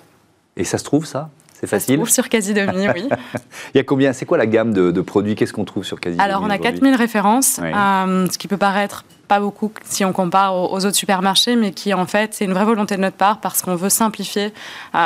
Et 0.57 0.65
ça 0.65 0.79
se 0.79 0.85
trouve 0.85 1.05
ça? 1.05 1.31
C'est 1.61 1.67
facile. 1.67 1.87
Ça 1.87 1.93
se 1.93 1.97
trouve 1.97 2.11
sur 2.11 2.29
Casidomi, 2.29 2.89
oui. 2.89 3.09
Il 3.75 3.79
y 3.79 3.81
a 3.81 3.85
combien 3.85 4.13
C'est 4.13 4.27
quoi 4.27 4.39
la 4.39 4.47
gamme 4.47 4.73
de, 4.73 5.01
produits? 5.01 5.35
Qu'est-ce 5.35 5.53
qu'on 5.53 5.65
trouve 5.65 5.85
sur 5.85 6.01
Casidomi 6.01 6.25
Alors, 6.25 6.43
on 6.43 6.51
a 6.51 6.59
4000 6.59 6.95
références, 6.95 7.61
euh, 7.63 8.27
ce 8.31 8.39
qui 8.39 8.49
peut 8.49 8.57
paraître 8.57 9.05
pas 9.27 9.41
beaucoup 9.41 9.73
si 9.85 10.05
on 10.05 10.13
compare 10.13 10.55
aux, 10.55 10.85
autres 10.85 10.97
supermarchés, 10.97 11.57
mais 11.57 11.73
qui 11.73 11.93
en 11.93 12.07
fait 12.07 12.35
c'est 12.35 12.45
une 12.45 12.53
vraie 12.53 12.65
volonté 12.65 12.97
de 12.97 13.01
notre 13.01 13.17
part 13.17 13.41
parce 13.41 13.63
qu'on 13.63 13.75
veut 13.75 13.89
simplifier 13.89 14.53
euh, 14.95 14.99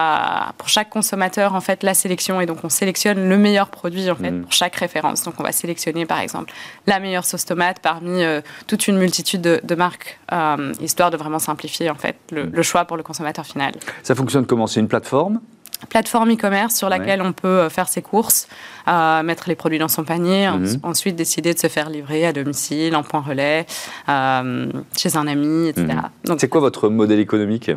pour 0.58 0.68
chaque 0.68 0.90
consommateur 0.90 1.54
en 1.54 1.60
fait 1.60 1.82
la 1.82 1.94
sélection 1.94 2.40
et 2.40 2.46
donc 2.46 2.58
on 2.62 2.68
sélectionne 2.68 3.28
le 3.28 3.38
meilleur 3.38 3.68
produit 3.68 4.10
en 4.10 4.16
fait 4.16 4.30
mm. 4.30 4.42
pour 4.42 4.52
chaque 4.52 4.76
référence. 4.76 5.24
Donc 5.24 5.34
on 5.38 5.42
va 5.42 5.52
sélectionner 5.52 6.06
par 6.06 6.20
exemple 6.20 6.52
la 6.86 7.00
meilleure 7.00 7.24
sauce 7.24 7.44
tomate 7.44 7.78
parmi 7.80 8.22
euh, 8.22 8.40
toute 8.66 8.88
une 8.88 8.98
multitude 8.98 9.40
de, 9.40 9.74
marques, 9.74 10.18
euh, 10.32 10.72
histoire 10.80 11.10
de 11.10 11.16
vraiment 11.16 11.38
simplifier 11.38 11.90
en 11.90 11.94
fait 11.94 12.16
le, 12.30 12.44
le 12.44 12.62
choix 12.62 12.84
pour 12.84 12.96
le 12.96 13.02
consommateur 13.02 13.46
final. 13.46 13.72
Ça 14.02 14.14
fonctionne 14.14 14.46
comment? 14.46 14.66
C'est 14.66 14.80
une 14.80 14.88
plateforme? 14.88 15.40
Plateforme 15.88 16.32
e-commerce 16.32 16.74
sur 16.74 16.88
laquelle 16.88 17.22
on 17.22 17.32
peut 17.32 17.48
euh, 17.48 17.70
faire 17.70 17.88
ses 17.88 18.02
courses, 18.02 18.48
euh, 18.88 19.22
mettre 19.22 19.48
les 19.48 19.54
produits 19.54 19.78
dans 19.78 19.88
son 19.88 20.04
panier, 20.04 20.48
mhm. 20.48 20.78
ensuite 20.82 21.16
décider 21.16 21.54
de 21.54 21.58
se 21.58 21.68
faire 21.68 21.90
livrer 21.90 22.26
à 22.26 22.32
domicile, 22.32 22.96
en 22.96 23.02
point 23.02 23.20
relais, 23.20 23.66
euh, 24.08 24.70
chez 24.96 25.16
un 25.16 25.26
ami, 25.26 25.68
etc. 25.68 25.86
Mhm. 26.28 26.38
C'est 26.38 26.48
quoi 26.48 26.60
votre 26.60 26.88
modèle 26.88 27.20
économique? 27.20 27.70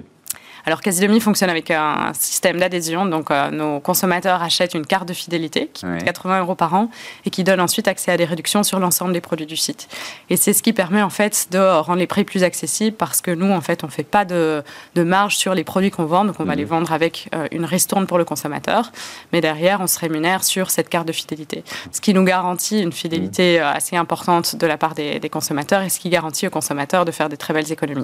Alors 0.65 0.82
Casidomi 0.82 1.19
fonctionne 1.19 1.49
avec 1.49 1.71
un 1.71 2.12
système 2.13 2.58
d'adhésion, 2.58 3.06
donc 3.06 3.32
euh, 3.32 3.52
nos 3.52 3.80
consommateurs 3.82 4.41
achètent 4.41 4.73
une 4.73 4.86
carte 4.86 5.08
de 5.08 5.13
fidélité 5.13 5.69
qui 5.73 5.86
coûte 5.86 6.04
80 6.04 6.39
euros 6.39 6.56
par 6.56 6.73
an 6.73 6.89
et 7.26 7.30
qui 7.30 7.43
donne 7.43 7.60
ensuite 7.60 7.88
accès 7.88 8.12
à 8.12 8.17
des 8.17 8.23
réductions 8.23 8.63
sur 8.63 8.80
l'ensemble 8.80 9.12
des 9.12 9.19
produits 9.19 9.45
du 9.45 9.58
site. 9.58 9.89
Et 10.30 10.38
c'est 10.38 10.54
ce 10.54 10.63
qui 10.63 10.71
permet 10.71 11.02
en 11.02 11.10
fait 11.10 11.47
de 11.52 11.58
rendre 11.58 11.99
les 11.99 12.08
prix 12.08 12.23
plus 12.23 12.43
accessibles 12.43 12.95
parce 12.95 13.19
que 13.21 13.32
nous 13.32 13.52
en 13.52 13.60
fait 13.60 13.84
on 13.84 13.89
fait 13.89 14.04
pas 14.04 14.23
de, 14.23 14.63
marge 14.95 15.36
sur 15.36 15.54
les 15.54 15.65
produits 15.65 15.91
qu'on 15.91 16.06
vend, 16.06 16.23
donc 16.23 16.39
on 16.39 16.45
va 16.45 16.56
les 16.56 16.63
mhm. 16.63 16.69
vendre 16.69 16.93
avec 16.93 17.28
euh, 17.36 17.47
une 17.52 17.65
ristourne 17.65 18.08
pour 18.08 18.17
le 18.17 18.23
consommateur, 18.23 18.91
mais 19.34 19.41
derrière 19.41 19.82
on 19.82 19.88
se 19.88 19.99
rémunère 19.99 20.45
sur 20.45 20.69
cette 20.69 20.88
carte 20.88 21.08
de 21.08 21.13
fidélité, 21.13 21.63
ce 21.91 21.99
qui 21.99 22.13
nous 22.13 22.23
garantit 22.23 22.82
une 22.82 22.93
fidélité 22.93 23.58
mhm. 23.58 23.63
euh, 23.63 23.73
assez 23.73 23.97
importante 23.97 24.56
de 24.56 24.67
la 24.67 24.78
part 24.78 24.93
des, 24.95 25.19
consommateurs 25.32 25.82
et 25.82 25.89
ce 25.89 25.99
qui 25.99 26.10
garantit 26.10 26.47
aux 26.47 26.52
consommateurs 26.52 27.06
de 27.06 27.12
faire 27.12 27.28
des 27.28 27.38
très 27.38 27.54
belles 27.54 27.71
économies. 27.71 28.04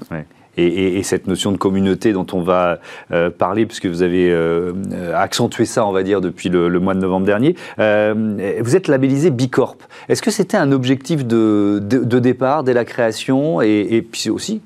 Et, 0.58 1.04
cette 1.04 1.28
notion 1.28 1.52
de 1.52 1.58
communauté 1.58 2.12
dont 2.12 2.26
on 2.34 2.42
va 2.42 2.49
euh, 2.50 3.30
parler, 3.30 3.66
puisque 3.66 3.86
vous 3.86 4.02
avez 4.02 4.32
euh, 4.32 4.74
accentué 5.16 5.66
ça, 5.66 5.86
on 5.86 5.92
va 5.92 6.04
dire, 6.04 6.22
depuis 6.22 6.50
le, 6.50 6.70
mois 6.80 6.94
de 6.94 7.00
novembre 7.00 7.26
dernier. 7.26 7.56
Euh, 7.80 8.58
vous 8.62 8.76
êtes 8.76 8.88
labellisé 8.88 9.30
Bicorp. 9.30 9.78
Est-ce 10.08 10.22
que 10.22 10.32
c'était 10.32 10.58
un 10.58 10.72
objectif 10.72 11.26
de, 11.26 11.80
de, 11.82 12.20
départ 12.20 12.64
dès 12.64 12.74
la 12.74 12.86
création 12.86 13.62
et, 13.62 14.06
puis 14.10 14.30
aussi 14.30 14.62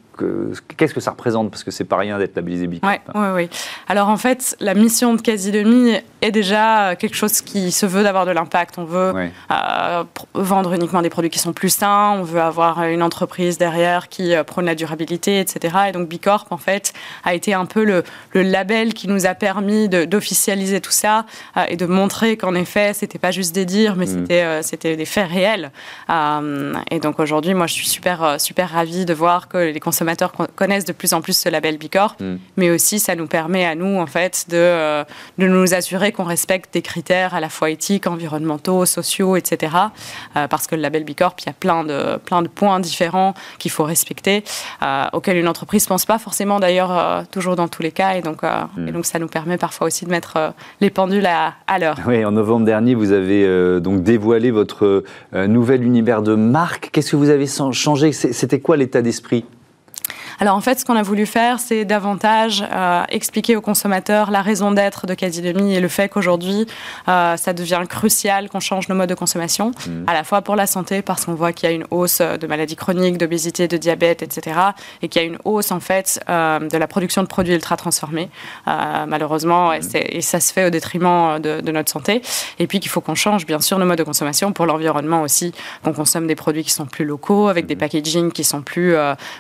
qu'est-ce 0.78 0.94
que 0.94 1.00
ça 1.00 1.12
représente? 1.12 1.50
Parce 1.50 1.64
que 1.64 1.72
c'est 1.72 1.84
pas 1.86 1.98
rien 1.98 2.18
d'être 2.20 2.36
labellisé 2.36 2.68
Bicorp. 2.68 2.92
Oui, 2.92 2.98
oui, 3.16 3.28
oui. 3.36 3.50
Alors 3.88 4.10
en 4.10 4.18
fait, 4.18 4.56
la 4.60 4.74
mission 4.74 5.14
de 5.16 5.22
Quasi 5.22 5.52
Demi 5.52 5.96
est 6.24 6.32
déjà 6.32 6.96
quelque 6.96 7.16
chose 7.16 7.42
qui 7.42 7.72
se 7.72 7.86
veut 7.86 8.04
d'avoir 8.04 8.26
de 8.26 8.32
l'impact. 8.32 8.78
On 8.78 8.86
veut 8.86 9.14
euh, 9.52 10.04
vendre 10.34 10.74
uniquement 10.74 11.02
des 11.02 11.10
produits 11.10 11.30
qui 11.30 11.40
sont 11.40 11.54
plus 11.54 11.70
sains, 11.70 12.12
on 12.18 12.24
veut 12.24 12.42
avoir 12.42 12.84
une 12.84 13.04
entreprise 13.04 13.58
derrière 13.58 14.10
qui 14.10 14.34
euh, 14.34 14.44
prône 14.44 14.66
la 14.66 14.76
durabilité, 14.76 15.40
etc. 15.40 15.76
Et 15.90 15.92
donc 15.92 16.08
Bicorp, 16.08 16.48
en 16.50 16.58
fait, 16.58 16.94
a 17.24 17.34
été 17.34 17.54
un 17.54 17.66
peu 17.66 17.84
le, 17.84 18.04
label 18.34 18.94
qui 18.94 19.08
nous 19.08 19.26
a 19.26 19.36
permis 19.36 19.90
d'officialiser 19.90 20.82
tout 20.82 20.92
ça 20.92 21.26
euh, 21.58 21.66
et 21.70 21.76
de 21.76 21.86
montrer 21.86 22.38
qu'en 22.38 22.56
effet, 22.56 22.94
c'était 22.94 23.20
pas 23.20 23.32
juste 23.32 23.54
des 23.54 23.66
dires, 23.66 23.96
mais 23.96 24.06
mm. 24.06 24.62
c'était 24.64 24.96
des 24.96 25.06
faits 25.06 25.30
réels. 25.30 25.72
et 26.92 27.00
donc 27.00 27.20
aujourd'hui, 27.20 27.54
moi, 27.54 27.68
je 27.68 27.74
suis 27.74 27.88
super, 27.88 28.40
super 28.40 28.70
ravie 28.70 29.06
de 29.06 29.14
voir 29.14 29.48
que 29.48 29.58
les 29.58 29.80
consommateurs 29.80 30.32
connaissent 30.56 30.86
de 30.86 30.94
plus 30.94 31.14
en 31.14 31.22
plus 31.22 31.38
ce 31.38 31.50
label 31.50 31.78
Bicorp, 31.78 32.16
mm. 32.20 32.36
mais 32.58 32.70
aussi 32.70 33.00
ça 33.00 33.16
nous 33.16 33.28
permet 33.28 33.66
à 33.66 33.76
nous 33.76 34.00
en 34.00 34.08
fait 34.08 34.46
de, 34.50 34.58
euh, 34.58 35.04
de 35.38 35.48
nous 35.48 35.74
assurer 35.74 36.12
qu'on 36.14 36.24
respecte 36.24 36.74
des 36.74 36.82
critères 36.82 37.34
à 37.34 37.40
la 37.40 37.50
fois 37.50 37.70
éthiques, 37.70 38.08
environnementaux, 38.08 38.86
sociaux, 38.86 39.36
etc. 39.36 39.76
Euh, 40.36 40.48
parce 40.48 40.68
que 40.68 40.76
le 40.76 40.82
label 40.82 41.04
Bicorp, 41.04 41.36
il 41.42 41.48
y 41.48 41.50
a 41.50 41.54
plein 41.54 41.84
de, 41.84 42.18
plein 42.18 42.42
de 42.42 42.48
points 42.48 42.80
différents 42.80 43.34
qu'il 43.60 43.72
faut 43.72 43.84
respecter, 43.84 44.44
euh, 44.82 45.06
auxquels 45.14 45.38
une 45.38 45.48
entreprise 45.48 45.84
ne 45.86 45.90
pense 45.90 46.06
pas 46.06 46.20
forcément 46.20 46.60
d'ailleurs 46.60 47.26
toujours 47.32 47.56
dans 47.56 47.68
tous 47.68 47.82
les 47.82 47.92
cas, 47.92 48.14
et 48.14 48.22
donc, 48.22 48.44
mm. 48.44 48.88
et 48.88 48.92
donc 48.92 49.06
ça 49.06 49.20
nous 49.20 49.28
permet 49.28 49.58
parfois 49.58 49.88
aussi 49.88 50.06
de 50.06 50.12
mettre 50.12 50.54
les 50.80 50.90
pendules 50.90 51.26
à, 51.26 51.56
à 51.68 51.80
l'heure. 51.80 51.98
Oui, 52.08 52.24
en 52.24 52.32
novembre 52.32 52.66
dernier, 52.66 52.96
vous 52.96 53.12
avez 53.12 53.80
donc 53.82 54.04
dévoilé 54.04 54.52
votre 54.52 55.04
nouvel 55.34 55.84
univers 55.84 56.22
de 56.22 56.36
marque. 56.36 56.90
Qu'est-ce 56.92 57.12
que 57.12 57.16
vous 57.16 57.30
avez 57.30 57.48
changé? 57.48 58.12
C'était 58.12 58.60
quoi 58.60 58.78
l'état 58.78 59.02
d'esprit? 59.02 59.46
Alors 60.40 60.56
en 60.56 60.62
fait, 60.62 60.80
ce 60.80 60.86
qu'on 60.86 60.96
a 60.96 61.04
voulu 61.04 61.26
faire, 61.26 61.60
c'est 61.60 61.86
davantage 61.86 62.64
euh, 62.72 63.04
expliquer 63.10 63.56
aux 63.56 63.62
consommateurs 63.62 64.32
la 64.32 64.42
raison 64.42 64.72
d'être 64.72 65.08
de 65.08 65.14
Casidemi 65.14 65.76
et 65.76 65.80
le 65.80 65.88
fait 65.88 66.10
qu'aujourd'hui, 66.10 66.66
euh, 67.08 67.38
ça 67.38 67.54
devient 67.54 67.82
crucial 67.88 68.50
qu'on 68.50 68.60
change 68.60 68.90
nos 68.90 68.96
modes 68.96 69.10
de 69.10 69.16
consommation, 69.16 69.72
mmh. 69.72 70.06
à 70.08 70.14
la 70.14 70.24
fois 70.24 70.42
pour 70.42 70.56
la 70.56 70.68
santé, 70.68 71.02
parce 71.02 71.26
qu'on 71.26 71.36
voit 71.36 71.54
qu'il 71.54 71.70
y 71.70 71.72
a 71.72 71.76
une 71.76 71.86
hausse 71.92 72.22
de 72.22 72.48
maladies 72.48 72.76
chroniques, 72.76 73.18
d'obésité, 73.18 73.68
de 73.68 73.78
diabète, 73.78 74.22
etc., 74.22 74.60
et 75.02 75.08
qu'il 75.08 75.22
y 75.22 75.26
a 75.26 75.28
une 75.28 75.38
hausse 75.46 75.72
en 75.72 75.80
fait 75.80 76.20
euh, 76.30 76.60
de 76.60 76.78
la 76.78 76.88
production 76.88 77.22
de 77.24 77.28
produits 77.28 77.54
ultra 77.54 77.78
transformés, 77.78 78.30
malheureusement, 78.66 79.72
mmh. 79.72 79.82
et, 79.96 80.22
ça 80.22 80.40
se 80.40 80.54
fait 80.54 80.66
au 80.66 80.70
détriment 80.70 81.40
de, 81.40 81.62
de 81.62 81.72
notre 81.72 81.92
santé. 81.92 82.22
Et 82.60 82.68
puis 82.68 82.80
qu'il 82.80 82.90
faut 82.90 83.02
qu'on 83.02 83.16
change 83.16 83.46
bien 83.46 83.60
sûr 83.60 83.78
nos 83.78 83.86
modes 83.86 83.98
de 83.98 84.04
consommation 84.04 84.52
pour 84.52 84.66
l'environnement 84.66 85.22
aussi, 85.22 85.54
qu'on 85.84 85.94
consomme 85.94 86.28
des 86.28 86.36
produits 86.36 86.64
qui 86.64 86.72
sont 86.72 86.86
plus 86.86 87.06
locaux, 87.06 87.48
avec 87.48 87.66
des 87.66 87.76
mmh. 87.76 87.80
packaging 87.80 88.32
qui 88.32 88.44
sont 88.44 88.62
plus 88.62 88.96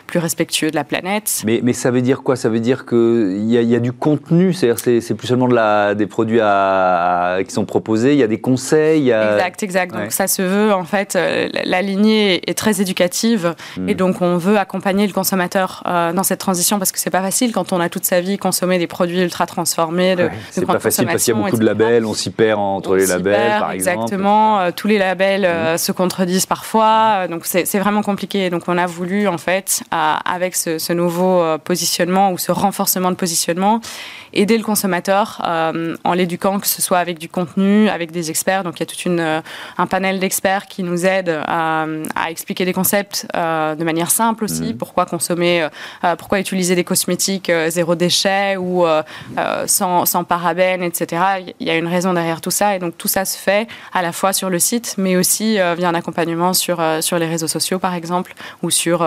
plus 0.07 0.19
respectueux 0.19 0.71
de 0.71 0.75
la 0.75 0.82
planète. 0.83 1.41
Mais, 1.45 1.61
mais 1.63 1.73
ça 1.73 1.91
veut 1.91 2.01
dire 2.01 2.23
quoi? 2.23 2.35
Ça 2.35 2.49
veut 2.49 2.59
dire 2.59 2.85
qu'il 2.85 3.45
y, 3.45 3.57
a, 3.57 3.61
y 3.61 3.75
a 3.75 3.79
du 3.79 3.91
contenu, 3.91 4.53
c'est-à-dire 4.53 4.79
c'est 5.01 5.13
plus 5.15 5.27
seulement 5.27 5.47
de 5.47 5.55
la, 5.55 5.95
des 5.95 6.07
produits 6.07 6.39
à, 6.41 7.39
qui 7.45 7.53
sont 7.53 7.65
proposés, 7.65 8.13
il 8.13 8.19
y 8.19 8.23
a 8.23 8.27
des 8.27 8.39
conseils. 8.39 9.09
Exact, 9.11 9.63
exact. 9.63 9.95
Donc 9.95 10.11
ça 10.11 10.27
se 10.27 10.41
veut, 10.41 10.73
en 10.73 10.83
fait, 10.83 11.15
euh, 11.15 11.49
la 11.65 11.81
lignée 11.81 12.41
est 12.49 12.57
très 12.57 12.81
éducative 12.81 13.55
hmm. 13.77 13.89
et 13.89 13.95
donc 13.95 14.21
on 14.21 14.37
veut 14.37 14.57
accompagner 14.57 15.07
le 15.07 15.13
consommateur 15.13 15.83
euh, 15.87 16.13
dans 16.13 16.23
cette 16.23 16.39
transition 16.39 16.79
parce 16.79 16.91
que 16.91 16.99
c'est 16.99 17.09
pas 17.09 17.21
facile 17.21 17.51
quand 17.51 17.73
on 17.73 17.79
a 17.79 17.89
toute 17.89 18.05
sa 18.05 18.21
vie 18.21 18.37
consommé 18.37 18.77
des 18.77 18.87
produits 18.87 19.21
ultra 19.21 19.45
transformés. 19.45 20.15
De, 20.15 20.29
c'est 20.51 20.65
pas 20.65 20.79
facile 20.79 21.05
parce 21.05 21.23
qu'il 21.23 21.33
y 21.33 21.37
a 21.37 21.41
beaucoup 21.41 21.57
de 21.57 21.65
labels, 21.65 22.05
on 22.05 22.13
s'y 22.13 22.29
perd 22.29 22.59
entre 22.59 22.95
les 22.95 23.07
labels, 23.07 23.59
par 23.59 23.71
exemple. 23.71 23.99
Exactement, 24.03 24.59
euh, 24.59 24.71
tous 24.75 24.87
les 24.87 24.97
labels 24.97 25.47
hmm. 25.47 25.77
se 25.77 25.91
contredisent 25.91 26.45
parfois, 26.45 27.27
donc 27.29 27.45
c'est 27.45 27.79
vraiment 27.79 28.01
compliqué. 28.01 28.49
Donc 28.49 28.63
on 28.67 28.77
a 28.77 28.85
voulu, 28.85 29.27
en 29.27 29.37
fait, 29.37 29.83
avec 29.91 30.55
ce 30.55 30.72
ce, 30.77 30.93
nouveau 30.93 31.41
euh, 31.41 31.57
positionnement 31.57 32.31
ou 32.31 32.37
ce 32.37 32.51
renforcement 32.51 33.11
de 33.11 33.15
positionnement, 33.15 33.81
aider 34.33 34.57
le 34.57 34.63
consommateur 34.63 35.41
euh, 35.45 35.95
en 36.03 36.13
l'éduquant, 36.13 36.59
que 36.59 36.67
ce 36.67 36.81
soit 36.81 36.99
avec 36.99 37.19
du 37.19 37.29
contenu, 37.29 37.89
avec 37.89 38.11
des 38.11 38.29
experts. 38.29 38.63
Donc 38.63 38.77
il 38.77 38.79
y 38.81 38.83
a 38.83 38.85
tout 38.85 39.01
une, 39.05 39.19
euh, 39.19 39.41
un 39.77 39.87
panel 39.87 40.19
d'experts 40.19 40.67
qui 40.67 40.83
nous 40.83 41.05
aident 41.05 41.41
à, 41.47 41.85
expliquer 42.29 42.65
des 42.65 42.73
concepts 42.73 43.27
de 43.33 43.83
manière 43.83 44.09
simple 44.09 44.45
aussi. 44.45 44.63
Mhm. 44.63 44.77
Pourquoi 44.77 45.05
consommer, 45.05 45.67
pourquoi 46.17 46.39
utiliser 46.39 46.75
des 46.75 46.83
cosmétiques 46.83 47.51
zéro 47.67 47.95
déchet 47.95 48.57
ou 48.57 48.85
sans, 49.67 50.05
sans 50.05 50.23
parabènes, 50.23 50.83
etc. 50.83 51.21
Il 51.59 51.67
y 51.67 51.69
a 51.69 51.77
une 51.77 51.87
raison 51.87 52.13
derrière 52.13 52.41
tout 52.41 52.51
ça. 52.51 52.75
Et 52.75 52.79
donc 52.79 52.97
tout 52.97 53.07
ça 53.07 53.25
se 53.25 53.37
fait 53.37 53.67
à 53.93 54.01
la 54.01 54.11
fois 54.11 54.33
sur 54.33 54.49
le 54.49 54.57
site, 54.57 54.95
mais 54.97 55.15
aussi 55.15 55.53
via 55.55 55.89
un 55.89 55.93
accompagnement 55.93 56.53
sur, 56.53 56.81
sur 57.01 57.19
les 57.19 57.27
réseaux 57.27 57.47
sociaux, 57.47 57.77
par 57.77 57.93
exemple, 57.93 58.33
ou 58.63 58.71
sur 58.71 59.03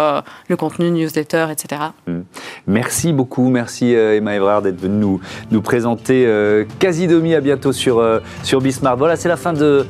le 0.49 0.57
contenu 0.57 0.91
newsletter, 0.91 1.47
etc. 1.57 1.83
Mm. 2.07 2.21
Merci 2.67 3.13
beaucoup, 3.13 3.49
merci 3.49 3.95
euh, 3.95 4.17
Emma 4.17 4.35
Evrard 4.35 4.63
d'être 4.63 4.81
venue 4.81 4.97
nous, 4.97 5.21
nous 5.51 5.61
présenter 5.61 6.25
euh, 6.27 6.65
Casidomi. 6.79 7.35
À 7.35 7.41
bientôt 7.41 7.73
sur, 7.73 7.99
euh, 7.99 8.21
sur 8.43 8.61
Bismart. 8.61 8.97
Voilà, 8.97 9.17
c'est 9.17 9.29
la 9.29 9.37
fin 9.37 9.53
de 9.53 9.87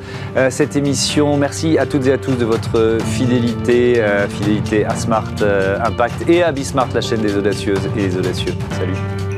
cette 0.49 0.75
émission. 0.75 1.37
Merci 1.37 1.77
à 1.77 1.85
toutes 1.85 2.07
et 2.07 2.13
à 2.13 2.17
tous 2.17 2.33
de 2.33 2.45
votre 2.45 2.97
fidélité, 3.03 4.03
fidélité 4.29 4.85
à 4.85 4.95
Smart 4.95 5.33
Impact 5.83 6.29
et 6.29 6.43
à 6.43 6.51
Bismart, 6.51 6.89
la 6.93 7.01
chaîne 7.01 7.21
des 7.21 7.35
audacieuses 7.35 7.85
et 7.97 8.07
des 8.07 8.17
audacieux. 8.17 8.53
Salut. 8.71 9.36